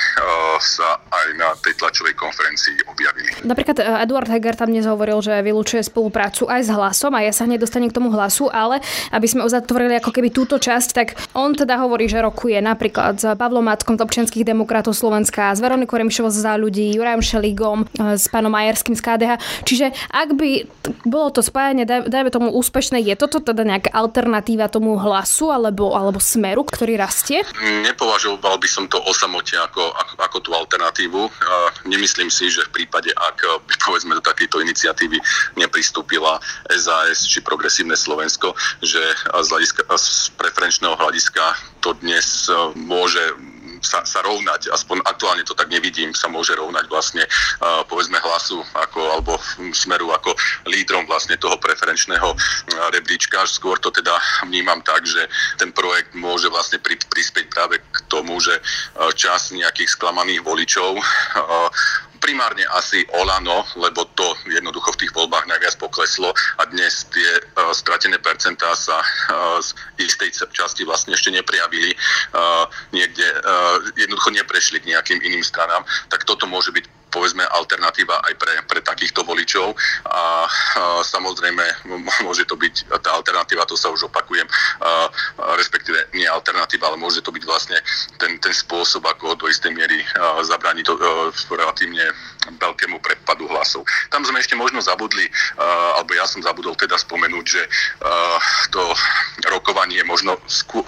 sa 0.59 0.99
aj 0.99 1.27
na 1.39 1.55
tej 1.63 1.73
tlačovej 1.79 2.13
konferencii 2.19 2.85
objavili. 2.91 3.31
Napríklad 3.47 3.79
Eduard 4.03 4.27
Heger 4.27 4.55
tam 4.59 4.69
dnes 4.69 4.85
hovoril, 4.85 5.23
že 5.23 5.39
vylúčuje 5.39 5.81
spoluprácu 5.83 6.45
aj 6.51 6.67
s 6.67 6.69
hlasom 6.69 7.15
a 7.15 7.23
ja 7.23 7.31
sa 7.31 7.47
hneď 7.47 7.63
dostanem 7.63 7.87
k 7.87 7.95
tomu 7.95 8.11
hlasu, 8.11 8.51
ale 8.51 8.83
aby 9.15 9.27
sme 9.27 9.47
uzatvorili 9.47 9.95
ako 9.97 10.11
keby 10.11 10.29
túto 10.35 10.59
časť, 10.59 10.89
tak 10.91 11.15
on 11.31 11.55
teda 11.55 11.79
hovorí, 11.79 12.11
že 12.11 12.19
rokuje 12.19 12.59
napríklad 12.59 13.15
s 13.17 13.25
Pavlom 13.39 13.63
Matkom 13.63 13.95
z 13.95 14.03
občianských 14.03 14.43
demokratov 14.43 14.91
Slovenska, 14.97 15.55
s 15.55 15.63
Veronikou 15.63 15.95
Remišovou 15.95 16.33
za 16.33 16.59
ľudí, 16.59 16.93
Jurajom 16.97 17.23
Šeligom, 17.23 17.87
s 17.95 18.27
pánom 18.27 18.51
Majerským 18.51 18.97
z 18.97 19.01
KDH. 19.01 19.31
Čiže 19.63 19.85
ak 20.11 20.35
by 20.35 20.67
bolo 21.07 21.31
to 21.31 21.39
spájanie, 21.45 21.87
dajme 21.87 22.29
tomu 22.33 22.48
úspešné, 22.51 23.01
je 23.05 23.15
toto 23.15 23.39
teda 23.39 23.63
nejaká 23.63 23.93
alternatíva 23.93 24.67
tomu 24.67 24.97
hlasu 24.97 25.49
alebo, 25.53 25.93
alebo 25.93 26.17
smeru, 26.17 26.65
ktorý 26.65 26.99
rastie? 26.99 27.45
Nepovažoval 27.85 28.59
by 28.59 28.69
som 28.69 28.85
to 28.89 28.99
o 28.99 29.11
samote 29.13 29.55
ako, 29.55 29.93
ako, 29.93 30.13
ako 30.19 30.37
tú 30.41 30.49
alternatívu. 30.53 31.21
Nemyslím 31.87 32.33
si, 32.33 32.49
že 32.51 32.65
v 32.69 32.83
prípade, 32.83 33.13
ak 33.13 33.37
by 33.65 33.73
povedzme 33.79 34.17
do 34.17 34.23
takejto 34.23 34.61
iniciatívy 34.61 35.17
nepristúpila 35.55 36.41
SAS 36.73 37.25
či 37.25 37.39
Progresívne 37.41 37.95
Slovensko, 37.95 38.53
že 38.83 39.01
z, 39.25 39.47
hľadiska, 39.49 39.85
z 39.89 40.29
preferenčného 40.35 40.95
hľadiska 40.97 41.43
to 41.79 41.95
dnes 42.03 42.51
môže 42.75 43.21
sa, 43.81 44.03
sa 44.03 44.19
rovnať, 44.23 44.71
aspoň 44.71 45.03
aktuálne 45.05 45.43
to 45.43 45.55
tak 45.55 45.71
nevidím, 45.71 46.11
sa 46.15 46.27
môže 46.27 46.55
rovnať 46.55 46.85
vlastne 46.87 47.23
uh, 47.25 47.83
povedzme 47.87 48.19
hlasu 48.19 48.61
ako, 48.75 48.99
alebo 49.17 49.33
smeru 49.71 50.11
ako 50.13 50.35
lídrom 50.67 51.05
vlastne 51.07 51.35
toho 51.39 51.55
preferenčného 51.57 52.35
rebríčka. 52.93 53.43
Skôr 53.47 53.79
to 53.79 53.89
teda 53.89 54.15
vnímam 54.45 54.83
tak, 54.83 55.05
že 55.05 55.25
ten 55.57 55.71
projekt 55.71 56.13
môže 56.13 56.51
vlastne 56.51 56.77
pri, 56.79 56.99
prispieť 56.99 57.47
práve 57.51 57.79
k 57.79 57.97
tomu, 58.11 58.37
že 58.39 58.55
uh, 58.57 59.11
čas 59.15 59.51
nejakých 59.55 59.95
sklamaných 59.95 60.41
voličov 60.43 60.99
primárne 62.19 62.67
asi 62.75 63.03
Olano, 63.15 63.65
lebo 63.79 64.05
to 64.13 64.27
jednoducho 64.47 64.93
v 64.95 65.07
tých 65.07 65.15
voľbách 65.15 65.47
najviac 65.47 65.75
pokleslo 65.79 66.35
a 66.59 66.63
dnes 66.69 67.07
tie 67.09 67.31
uh, 67.57 67.71
stratené 67.71 68.19
percentá 68.19 68.75
sa 68.75 68.99
uh, 68.99 69.57
z 69.63 69.73
istej 69.99 70.51
časti 70.51 70.83
vlastne 70.83 71.15
ešte 71.15 71.31
neprijavili, 71.31 71.95
uh, 72.35 72.67
niekde 72.91 73.25
uh, 73.25 73.79
jednoducho 73.95 74.35
neprešli 74.35 74.83
k 74.83 74.91
nejakým 74.95 75.19
iným 75.23 75.43
stranám, 75.43 75.81
tak 76.11 76.27
toto 76.27 76.45
môže 76.45 76.69
byť 76.75 76.98
povedzme 77.09 77.43
alternatíva 77.45 78.21
aj 78.29 78.33
pre, 78.37 78.53
pre 78.65 78.79
takýchto 78.85 79.25
voličov 79.25 79.73
a, 79.73 79.75
a 80.09 80.23
samozrejme 81.03 81.89
môže 82.25 82.45
to 82.45 82.55
byť 82.55 82.89
tá 83.01 83.13
alternatíva, 83.17 83.69
to 83.69 83.77
sa 83.77 83.89
už 83.89 84.09
opakujem, 84.09 84.45
a, 84.45 84.53
a 84.81 84.89
respektíve 85.57 86.13
nie 86.13 86.29
alternatíva, 86.29 86.89
ale 86.89 87.01
môže 87.01 87.21
to 87.21 87.33
byť 87.33 87.43
vlastne 87.45 87.77
ten, 88.21 88.37
ten 88.37 88.53
spôsob, 88.53 89.05
ako 89.05 89.35
do 89.35 89.49
istej 89.49 89.73
miery 89.73 90.01
zabrániť 90.43 90.83
to, 90.85 90.93
relatívne 91.53 92.03
veľkému 92.59 92.99
prepadu 92.99 93.45
hlasov. 93.51 93.85
Tam 94.09 94.25
sme 94.25 94.39
ešte 94.39 94.55
možno 94.57 94.81
zabudli, 94.81 95.27
uh, 95.27 95.99
alebo 96.01 96.15
ja 96.15 96.25
som 96.25 96.41
zabudol 96.41 96.73
teda 96.75 96.97
spomenúť, 96.97 97.45
že 97.45 97.61
uh, 97.65 98.37
to 98.73 98.81
rokovanie 99.51 100.01
možno 100.05 100.39
skôr, 100.49 100.85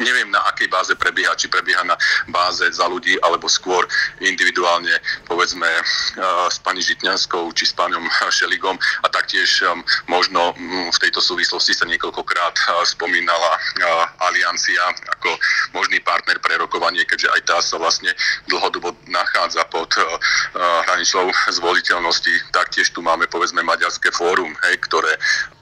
neviem 0.00 0.30
na 0.30 0.40
akej 0.50 0.68
báze 0.70 0.92
prebieha, 0.96 1.36
či 1.36 1.50
prebieha 1.50 1.84
na 1.84 1.96
báze 2.30 2.64
za 2.72 2.86
ľudí, 2.88 3.14
alebo 3.20 3.50
skôr 3.50 3.84
individuálne, 4.22 4.92
povedzme, 5.28 5.53
uh, 5.60 6.48
s 6.50 6.58
pani 6.58 6.82
Žitňanskou, 6.82 7.52
či 7.52 7.68
s 7.68 7.76
pánom 7.76 8.02
Šeligom 8.32 8.80
a 9.04 9.06
taktiež 9.12 9.62
um, 9.68 9.84
možno 10.08 10.56
um, 10.56 10.90
v 10.90 10.98
tejto 10.98 11.20
súvislosti 11.20 11.76
sa 11.76 11.84
niekoľkokrát 11.84 12.54
uh, 12.56 12.82
spomínala 12.88 13.52
aliancia 14.24 14.80
ako 15.20 15.36
možný 15.76 16.00
partner 16.00 16.40
pre 16.40 16.56
rokovanie, 16.56 17.04
keďže 17.04 17.28
aj 17.28 17.40
tá 17.44 17.58
sa 17.60 17.76
vlastne 17.76 18.10
dlhodobo 18.48 18.96
nachádza 19.10 19.66
pod 19.68 19.90
hranicou 20.88 21.28
zvoliteľnosti. 21.50 22.32
Taktiež 22.54 22.94
tu 22.94 23.02
máme 23.02 23.26
povedzme 23.28 23.60
Maďarské 23.60 24.14
fórum, 24.14 24.56
hej, 24.64 24.80
ktoré 24.86 25.12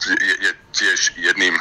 je, 0.07 0.35
je 0.46 0.50
tiež 0.72 0.98
jedným 1.18 1.55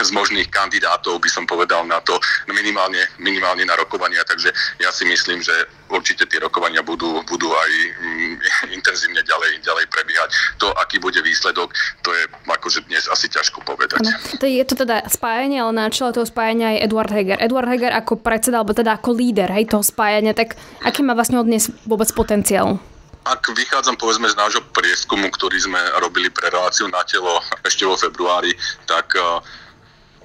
z 0.00 0.10
možných 0.12 0.50
kandidátov, 0.52 1.18
by 1.18 1.30
som 1.30 1.44
povedal, 1.48 1.82
na 1.86 1.98
to 2.04 2.18
minimálne, 2.50 3.00
minimálne 3.18 3.64
na 3.64 3.74
rokovania. 3.76 4.22
Takže 4.26 4.52
ja 4.78 4.90
si 4.92 5.04
myslím, 5.08 5.40
že 5.40 5.54
určite 5.90 6.26
tie 6.26 6.38
rokovania 6.38 6.84
budú, 6.84 6.99
budú 7.24 7.48
aj 7.48 7.72
mm, 7.96 8.34
intenzívne 8.76 9.22
ďalej, 9.24 9.64
ďalej 9.64 9.84
prebiehať. 9.88 10.28
To, 10.60 10.72
aký 10.76 11.00
bude 11.00 11.20
výsledok, 11.24 11.72
to 12.04 12.10
je 12.12 12.22
akože 12.44 12.84
dnes 12.90 13.08
asi 13.08 13.32
ťažko 13.32 13.64
povedať. 13.64 14.04
No, 14.04 14.12
to 14.36 14.46
je 14.46 14.62
to 14.66 14.76
teda 14.76 15.08
spájanie, 15.08 15.60
ale 15.62 15.72
na 15.72 15.86
čele 15.88 16.12
toho 16.12 16.28
spájania 16.28 16.76
je 16.76 16.84
Eduard 16.84 17.10
Heger. 17.10 17.40
Eduard 17.40 17.68
Heger 17.68 17.92
ako 17.96 18.20
predseda, 18.20 18.60
alebo 18.60 18.76
teda 18.76 19.00
ako 19.00 19.16
líder 19.16 19.48
hej, 19.52 19.70
toho 19.70 19.84
spájania, 19.84 20.36
tak 20.36 20.58
aký 20.84 21.00
má 21.00 21.16
vlastne 21.16 21.40
od 21.40 21.48
dnes 21.48 21.72
vôbec 21.88 22.10
potenciál? 22.12 22.80
ak 23.20 23.52
vychádzam 23.52 24.00
povedzme 24.00 24.32
z 24.32 24.38
nášho 24.38 24.64
prieskumu, 24.72 25.28
ktorý 25.28 25.60
sme 25.60 25.76
robili 26.00 26.32
pre 26.32 26.48
reláciu 26.48 26.88
na 26.88 27.04
telo 27.04 27.44
ešte 27.60 27.84
vo 27.84 27.92
februári, 27.92 28.56
tak 28.88 29.12
uh, 29.12 29.44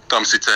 tam 0.07 0.23
síce 0.23 0.49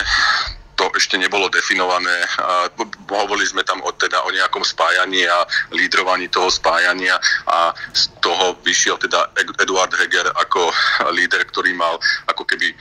ešte 0.96 1.18
nebolo 1.18 1.50
definované. 1.52 2.14
A 2.40 2.70
hovorili 3.10 3.46
sme 3.46 3.62
tam 3.66 3.82
o, 3.82 3.90
teda 3.94 4.22
o 4.26 4.30
nejakom 4.30 4.62
spájaní 4.62 5.26
a 5.26 5.44
lídrovaní 5.74 6.30
toho 6.30 6.50
spájania 6.50 7.18
a 7.46 7.74
z 7.92 8.10
toho 8.22 8.56
vyšiel 8.62 8.96
teda 9.00 9.32
Eduard 9.60 9.92
Heger 9.96 10.28
ako 10.38 10.70
líder, 11.12 11.42
ktorý 11.48 11.74
mal 11.74 11.98
ako 12.28 12.44
keby 12.46 12.70
e, 12.70 12.76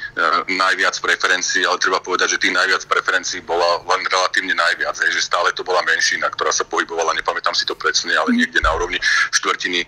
najviac 0.54 0.96
preferencií, 1.02 1.66
ale 1.66 1.82
treba 1.82 2.04
povedať, 2.04 2.38
že 2.38 2.42
tých 2.42 2.56
najviac 2.56 2.84
preferencií 2.86 3.42
bola 3.44 3.82
len 3.90 4.02
relatívne 4.06 4.54
najviac, 4.54 4.96
že 5.00 5.22
stále 5.24 5.52
to 5.56 5.66
bola 5.66 5.82
menšina, 5.88 6.30
ktorá 6.30 6.54
sa 6.54 6.68
pohybovala, 6.68 7.18
nepamätám 7.18 7.56
si 7.56 7.66
to 7.66 7.74
presne, 7.74 8.14
ale 8.14 8.36
niekde 8.36 8.60
na 8.62 8.72
úrovni 8.76 9.00
štvrtiny, 9.34 9.84
e, 9.84 9.88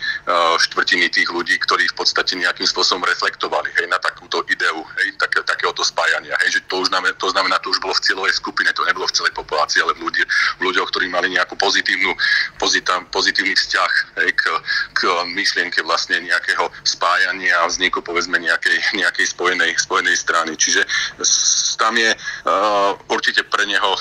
štvrtiny 0.60 1.12
tých 1.12 1.30
ľudí, 1.30 1.56
ktorí 1.62 1.88
v 1.92 1.96
podstate 1.96 2.34
nejakým 2.40 2.66
spôsobom 2.66 3.04
reflektovali 3.06 3.70
hej, 3.78 3.88
na 3.92 4.00
takúto 4.00 4.42
ideu 4.48 4.82
hej, 5.02 5.08
také, 5.20 5.44
takéhoto 5.44 5.84
spájania. 5.86 6.36
Hej, 6.46 6.58
že 6.58 6.60
to, 6.68 6.82
už 6.82 6.88
znamená, 6.90 7.14
to 7.20 7.28
znamená, 7.30 7.56
to 7.60 7.70
už 7.70 7.80
bolo 7.84 7.94
v 7.96 8.04
cieľovej 8.12 8.36
skupine, 8.36 8.76
to 8.76 8.84
nebolo 8.84 9.08
v 9.08 9.15
celej 9.15 9.32
populácii, 9.32 9.80
ale 9.80 9.95
v, 9.95 10.04
ľudí, 10.04 10.24
v 10.60 10.62
ľuďoch, 10.67 10.91
ktorí 10.91 11.08
mali 11.08 11.32
nejakú 11.32 11.56
pozitívnu, 11.56 12.12
pozita, 12.60 13.08
pozitívny 13.08 13.56
vzťah 13.56 13.91
hej, 14.19 14.31
k, 14.42 14.50
k 14.98 15.00
myšlienke 15.38 15.86
vlastne 15.86 16.18
nejakého 16.26 16.66
spájania 16.82 17.62
a 17.62 17.70
vzniku 17.70 18.02
povedzme 18.02 18.42
nejakej, 18.42 18.98
nejakej 18.98 19.30
spojenej, 19.30 19.78
spojenej 19.78 20.18
strany. 20.18 20.58
Čiže 20.58 20.82
tam 21.78 21.94
je 21.98 22.10
uh, 22.14 22.98
určite 23.14 23.46
pre 23.46 23.70
neho 23.70 23.94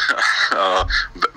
uh, 0.56 0.82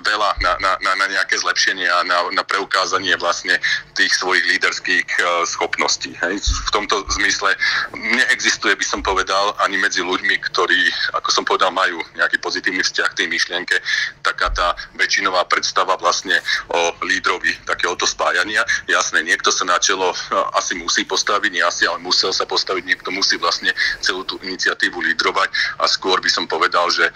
veľa 0.00 0.30
na, 0.40 0.52
na, 0.60 0.72
na, 0.80 0.92
na 0.96 1.06
nejaké 1.12 1.36
zlepšenie 1.40 1.84
a 1.84 2.00
na, 2.08 2.18
na 2.32 2.42
preukázanie 2.44 3.16
vlastne 3.20 3.60
tých 3.92 4.12
svojich 4.16 4.44
líderských 4.56 5.08
uh, 5.20 5.44
schopností. 5.44 6.16
Hej. 6.24 6.40
V 6.40 6.70
tomto 6.72 7.04
zmysle 7.20 7.52
neexistuje, 7.92 8.72
by 8.76 8.86
som 8.86 9.00
povedal, 9.04 9.52
ani 9.60 9.76
medzi 9.76 10.00
ľuďmi, 10.00 10.36
ktorí, 10.50 10.88
ako 11.16 11.28
som 11.30 11.44
povedal, 11.44 11.70
majú 11.70 12.00
nejaký 12.16 12.40
pozitívny 12.40 12.80
vzťah 12.80 13.08
k 13.12 13.18
tej 13.24 13.26
myšlienke, 13.28 13.76
taká 14.24 14.48
tá 14.54 14.72
väčšinová 14.96 15.44
predstava 15.50 15.98
vlastne 15.98 16.38
o 16.70 16.94
lídrovi 17.04 17.52
takéhoto 17.66 18.06
spájania. 18.06 18.62
Jasné, 18.94 19.26
niekto 19.26 19.50
sa 19.50 19.66
na 19.66 19.74
čelo 19.82 20.14
asi 20.54 20.78
musí 20.78 21.02
postaviť, 21.02 21.50
nie 21.50 21.64
asi, 21.66 21.82
ale 21.82 21.98
musel 21.98 22.30
sa 22.30 22.46
postaviť, 22.46 22.86
niekto 22.86 23.10
musí 23.10 23.34
vlastne 23.34 23.74
celú 23.98 24.22
tú 24.22 24.38
iniciatívu 24.38 25.02
lídrovať 25.02 25.50
a 25.82 25.90
skôr 25.90 26.22
by 26.22 26.30
som 26.30 26.46
povedal, 26.46 26.86
že 26.94 27.10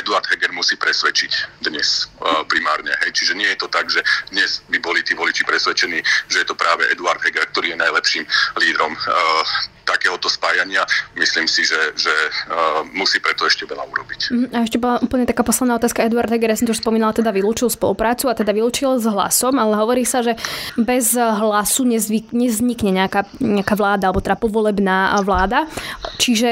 Eduard 0.00 0.24
Heger 0.24 0.56
musí 0.56 0.80
presvedčiť 0.80 1.60
dnes 1.68 2.08
primárne. 2.48 2.96
Hej. 3.04 3.12
Čiže 3.12 3.36
nie 3.36 3.48
je 3.52 3.60
to 3.60 3.68
tak, 3.68 3.92
že 3.92 4.00
dnes 4.32 4.64
by 4.72 4.80
boli 4.80 5.04
tí 5.04 5.12
voliči 5.12 5.44
presvedčení, 5.44 6.00
že 6.32 6.36
je 6.40 6.46
to 6.48 6.56
práve 6.56 6.88
Eduard 6.88 7.20
Heger, 7.20 7.44
ktorý 7.52 7.76
je 7.76 7.82
najlepším 7.84 8.24
lídrom 8.56 8.96
takéhoto 9.88 10.28
spájania. 10.28 10.84
Myslím 11.16 11.48
si, 11.48 11.64
že, 11.64 11.96
že 11.96 12.12
uh, 12.12 12.84
musí 12.92 13.16
preto 13.24 13.48
ešte 13.48 13.64
veľa 13.64 13.88
urobiť. 13.88 14.20
Mhm, 14.28 14.46
a 14.52 14.56
ešte 14.68 14.76
bola 14.76 15.00
úplne 15.00 15.24
taká 15.24 15.40
posledná 15.40 15.80
otázka. 15.80 16.04
Eduard 16.04 16.28
Heger, 16.28 16.52
ja 16.52 16.60
som 16.60 16.68
to 16.68 16.76
už 16.76 16.84
spomínala, 16.84 17.16
teda 17.16 17.32
vylúčil 17.32 17.72
spoluprácu 17.72 18.28
a 18.28 18.36
teda 18.36 18.52
vylúčil 18.52 19.00
s 19.00 19.08
hlasom, 19.08 19.56
ale 19.56 19.72
hovorí 19.80 20.04
sa, 20.04 20.20
že 20.20 20.36
bez 20.76 21.16
hlasu 21.16 21.88
nezvyk, 21.88 22.36
neznikne 22.36 22.92
nejaká, 22.92 23.24
nejaká 23.40 23.74
vláda, 23.74 24.12
alebo 24.12 24.20
teda 24.20 24.36
povolebná 24.36 25.16
vláda. 25.24 25.64
Čiže 26.20 26.50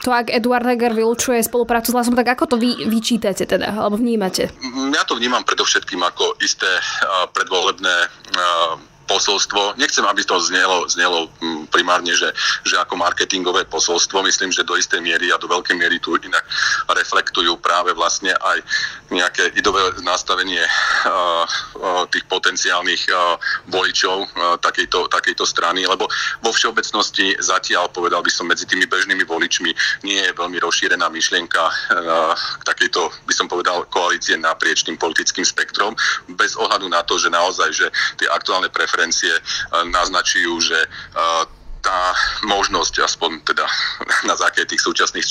to, 0.00 0.14
ak 0.14 0.32
Eduard 0.32 0.64
Heger 0.64 0.94
vylúčuje 0.96 1.42
spoluprácu 1.44 1.92
s 1.92 1.96
hlasom, 1.96 2.16
tak 2.16 2.38
ako 2.38 2.54
to 2.54 2.56
vy 2.56 2.88
vyčítate 2.88 3.44
teda, 3.44 3.74
alebo 3.74 4.00
vnímate? 4.00 4.48
Ja 4.94 5.02
to 5.04 5.16
vnímam 5.16 5.44
predovšetkým 5.44 6.00
ako 6.00 6.40
isté 6.40 6.68
uh, 6.68 7.28
predvolebné 7.32 7.96
uh, 8.06 8.89
posolstvo. 9.10 9.74
Nechcem, 9.74 10.06
aby 10.06 10.22
to 10.22 10.38
znelo, 10.38 10.86
znelo 10.86 11.26
mm, 11.42 11.66
primárne, 11.74 12.14
že, 12.14 12.30
že 12.62 12.78
ako 12.78 12.94
marketingové 12.94 13.66
posolstvo. 13.66 14.22
Myslím, 14.22 14.54
že 14.54 14.62
do 14.62 14.78
istej 14.78 15.02
miery 15.02 15.34
a 15.34 15.40
do 15.42 15.50
veľkej 15.50 15.74
miery 15.74 15.98
tu 15.98 16.14
inak 16.14 16.46
reflektujú 16.86 17.58
práve 17.58 17.90
vlastne 17.90 18.30
aj 18.30 18.62
nejaké 19.10 19.50
idové 19.58 19.82
nastavenie 20.06 20.62
uh, 20.62 21.42
uh, 21.42 22.06
tých 22.14 22.22
potenciálnych 22.30 23.10
uh, 23.10 23.34
voličov 23.66 24.16
uh, 24.22 24.54
takejto, 24.62 25.10
takejto 25.10 25.42
strany, 25.42 25.82
lebo 25.82 26.06
vo 26.46 26.50
všeobecnosti 26.54 27.34
zatiaľ, 27.42 27.90
povedal 27.90 28.22
by 28.22 28.30
som, 28.30 28.46
medzi 28.46 28.70
tými 28.70 28.86
bežnými 28.86 29.26
voličmi 29.26 29.70
nie 30.06 30.22
je 30.22 30.30
veľmi 30.38 30.62
rozšírená 30.62 31.10
myšlienka 31.10 31.62
uh, 31.66 32.38
takejto, 32.62 33.10
by 33.26 33.34
som 33.34 33.50
povedal, 33.50 33.82
koalície 33.90 34.38
naprieč 34.38 34.86
tým 34.86 34.94
politickým 34.94 35.42
spektrom, 35.42 35.98
bez 36.38 36.54
ohľadu 36.54 36.86
na 36.86 37.02
to, 37.02 37.18
že 37.18 37.34
naozaj, 37.34 37.70
že 37.74 37.86
tie 38.14 38.30
aktuálne 38.30 38.70
preferencie 38.70 38.99
uh, 39.08 39.88
naznačujú, 39.88 40.52
že 40.60 40.78
uh, 41.16 41.48
tá 41.80 42.12
možnosť, 42.44 43.00
aspoň 43.00 43.40
teda 43.44 43.64
na 44.30 44.36
základe 44.36 44.76
tých 44.76 44.84
súčasných 44.84 45.26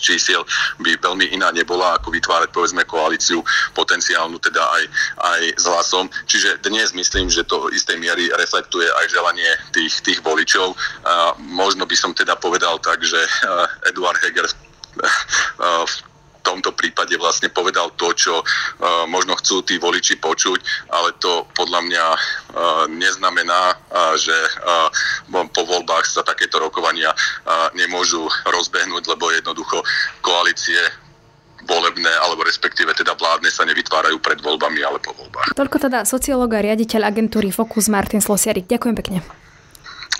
čísiel, 0.00 0.42
by 0.80 0.96
veľmi 0.96 1.28
iná 1.36 1.52
nebola, 1.52 2.00
ako 2.00 2.12
vytvárať 2.12 2.50
povedzme 2.50 2.82
koalíciu 2.88 3.44
potenciálnu 3.76 4.40
teda 4.40 4.60
aj, 4.60 4.84
aj 5.20 5.42
s 5.60 5.64
hlasom. 5.68 6.08
Čiže 6.26 6.64
dnes 6.64 6.96
myslím, 6.96 7.28
že 7.28 7.44
to 7.44 7.68
istej 7.70 8.00
miery 8.00 8.32
reflektuje 8.34 8.88
aj 8.88 9.06
želanie 9.12 9.50
tých, 9.76 10.00
tých 10.02 10.18
voličov. 10.24 10.72
A 11.04 11.36
možno 11.38 11.84
by 11.84 11.96
som 11.96 12.16
teda 12.16 12.34
povedal 12.40 12.80
tak, 12.80 13.04
že 13.04 13.20
Eduard 13.86 14.18
Heger 14.24 14.48
v 15.86 15.94
tomto 16.42 16.72
prípade 16.74 17.14
vlastne 17.20 17.52
povedal 17.52 17.92
to, 17.94 18.12
čo 18.16 18.40
uh, 18.40 18.44
možno 19.06 19.36
chcú 19.38 19.62
tí 19.64 19.76
voliči 19.76 20.18
počuť, 20.18 20.90
ale 20.92 21.14
to 21.20 21.46
podľa 21.54 21.80
mňa 21.86 22.06
uh, 22.12 22.18
neznamená, 22.90 23.76
uh, 23.76 24.14
že 24.16 24.34
po 25.30 25.62
voľbách 25.64 26.06
sa 26.06 26.22
takéto 26.26 26.58
rokovania 26.58 27.12
nemôžu 27.72 28.26
rozbehnúť, 28.46 29.02
lebo 29.06 29.30
jednoducho 29.30 29.82
koalície 30.20 30.78
volebné, 31.64 32.10
alebo 32.24 32.42
respektíve 32.44 32.92
teda 32.96 33.14
vládne 33.14 33.48
sa 33.52 33.64
nevytvárajú 33.64 34.18
pred 34.18 34.40
voľbami, 34.42 34.80
ale 34.82 34.98
po 34.98 35.14
voľbách. 35.14 35.54
Toľko 35.54 35.76
teda 35.88 35.98
sociológ 36.04 36.50
a 36.56 36.60
riaditeľ 36.64 37.06
agentúry 37.06 37.54
Focus 37.54 37.86
Martin 37.92 38.20
Slosiarik. 38.20 38.66
Ďakujem 38.66 38.96
pekne. 38.96 39.18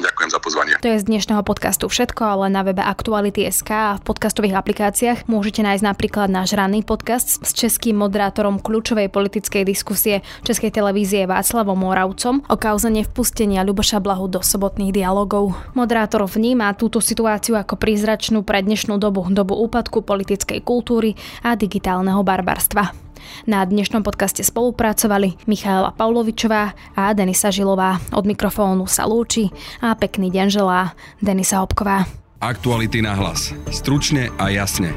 Ďakujem 0.01 0.31
za 0.33 0.41
pozvanie. 0.41 0.73
To 0.81 0.89
je 0.89 0.99
z 1.01 1.05
dnešného 1.05 1.45
podcastu 1.45 1.85
všetko, 1.85 2.23
ale 2.25 2.47
na 2.49 2.65
webe 2.65 2.81
Aktuality.sk 2.81 3.71
a 3.71 3.97
v 4.01 4.03
podcastových 4.03 4.57
aplikáciách 4.57 5.29
môžete 5.29 5.61
nájsť 5.61 5.85
napríklad 5.85 6.33
náš 6.33 6.57
ranný 6.57 6.81
podcast 6.81 7.45
s 7.45 7.53
českým 7.53 8.01
moderátorom 8.01 8.65
kľúčovej 8.65 9.13
politickej 9.13 9.69
diskusie 9.69 10.25
Českej 10.41 10.73
televízie 10.73 11.29
Václavom 11.29 11.77
Moravcom 11.77 12.41
o 12.49 12.57
kauze 12.57 12.89
nevpustenia 12.89 13.61
Ľuboša 13.61 14.01
Blahu 14.01 14.25
do 14.33 14.41
sobotných 14.41 14.97
dialogov. 14.97 15.53
Moderátor 15.77 16.25
vníma 16.25 16.73
túto 16.81 17.05
situáciu 17.05 17.61
ako 17.61 17.77
prízračnú 17.77 18.41
pre 18.41 18.65
dnešnú 18.65 18.97
dobu, 18.97 19.29
dobu 19.29 19.53
úpadku 19.61 20.01
politickej 20.01 20.65
kultúry 20.65 21.13
a 21.45 21.53
digitálneho 21.53 22.25
barbarstva. 22.25 23.10
Na 23.47 23.65
dnešnom 23.65 24.05
podcaste 24.05 24.45
spolupracovali 24.45 25.37
Michaela 25.47 25.93
Paulovičová 25.93 26.73
a 26.97 27.13
Denisa 27.13 27.53
Žilová. 27.53 28.01
Od 28.13 28.25
mikrofónu 28.25 28.85
sa 28.89 29.05
lúči 29.05 29.53
a 29.81 29.97
pekný 29.97 30.33
deň 30.33 30.47
želá 30.51 30.97
Denisa 31.21 31.61
Hopková. 31.61 32.09
Aktuality 32.41 33.05
na 33.05 33.13
hlas. 33.13 33.53
Stručne 33.69 34.33
a 34.41 34.49
jasne. 34.49 34.97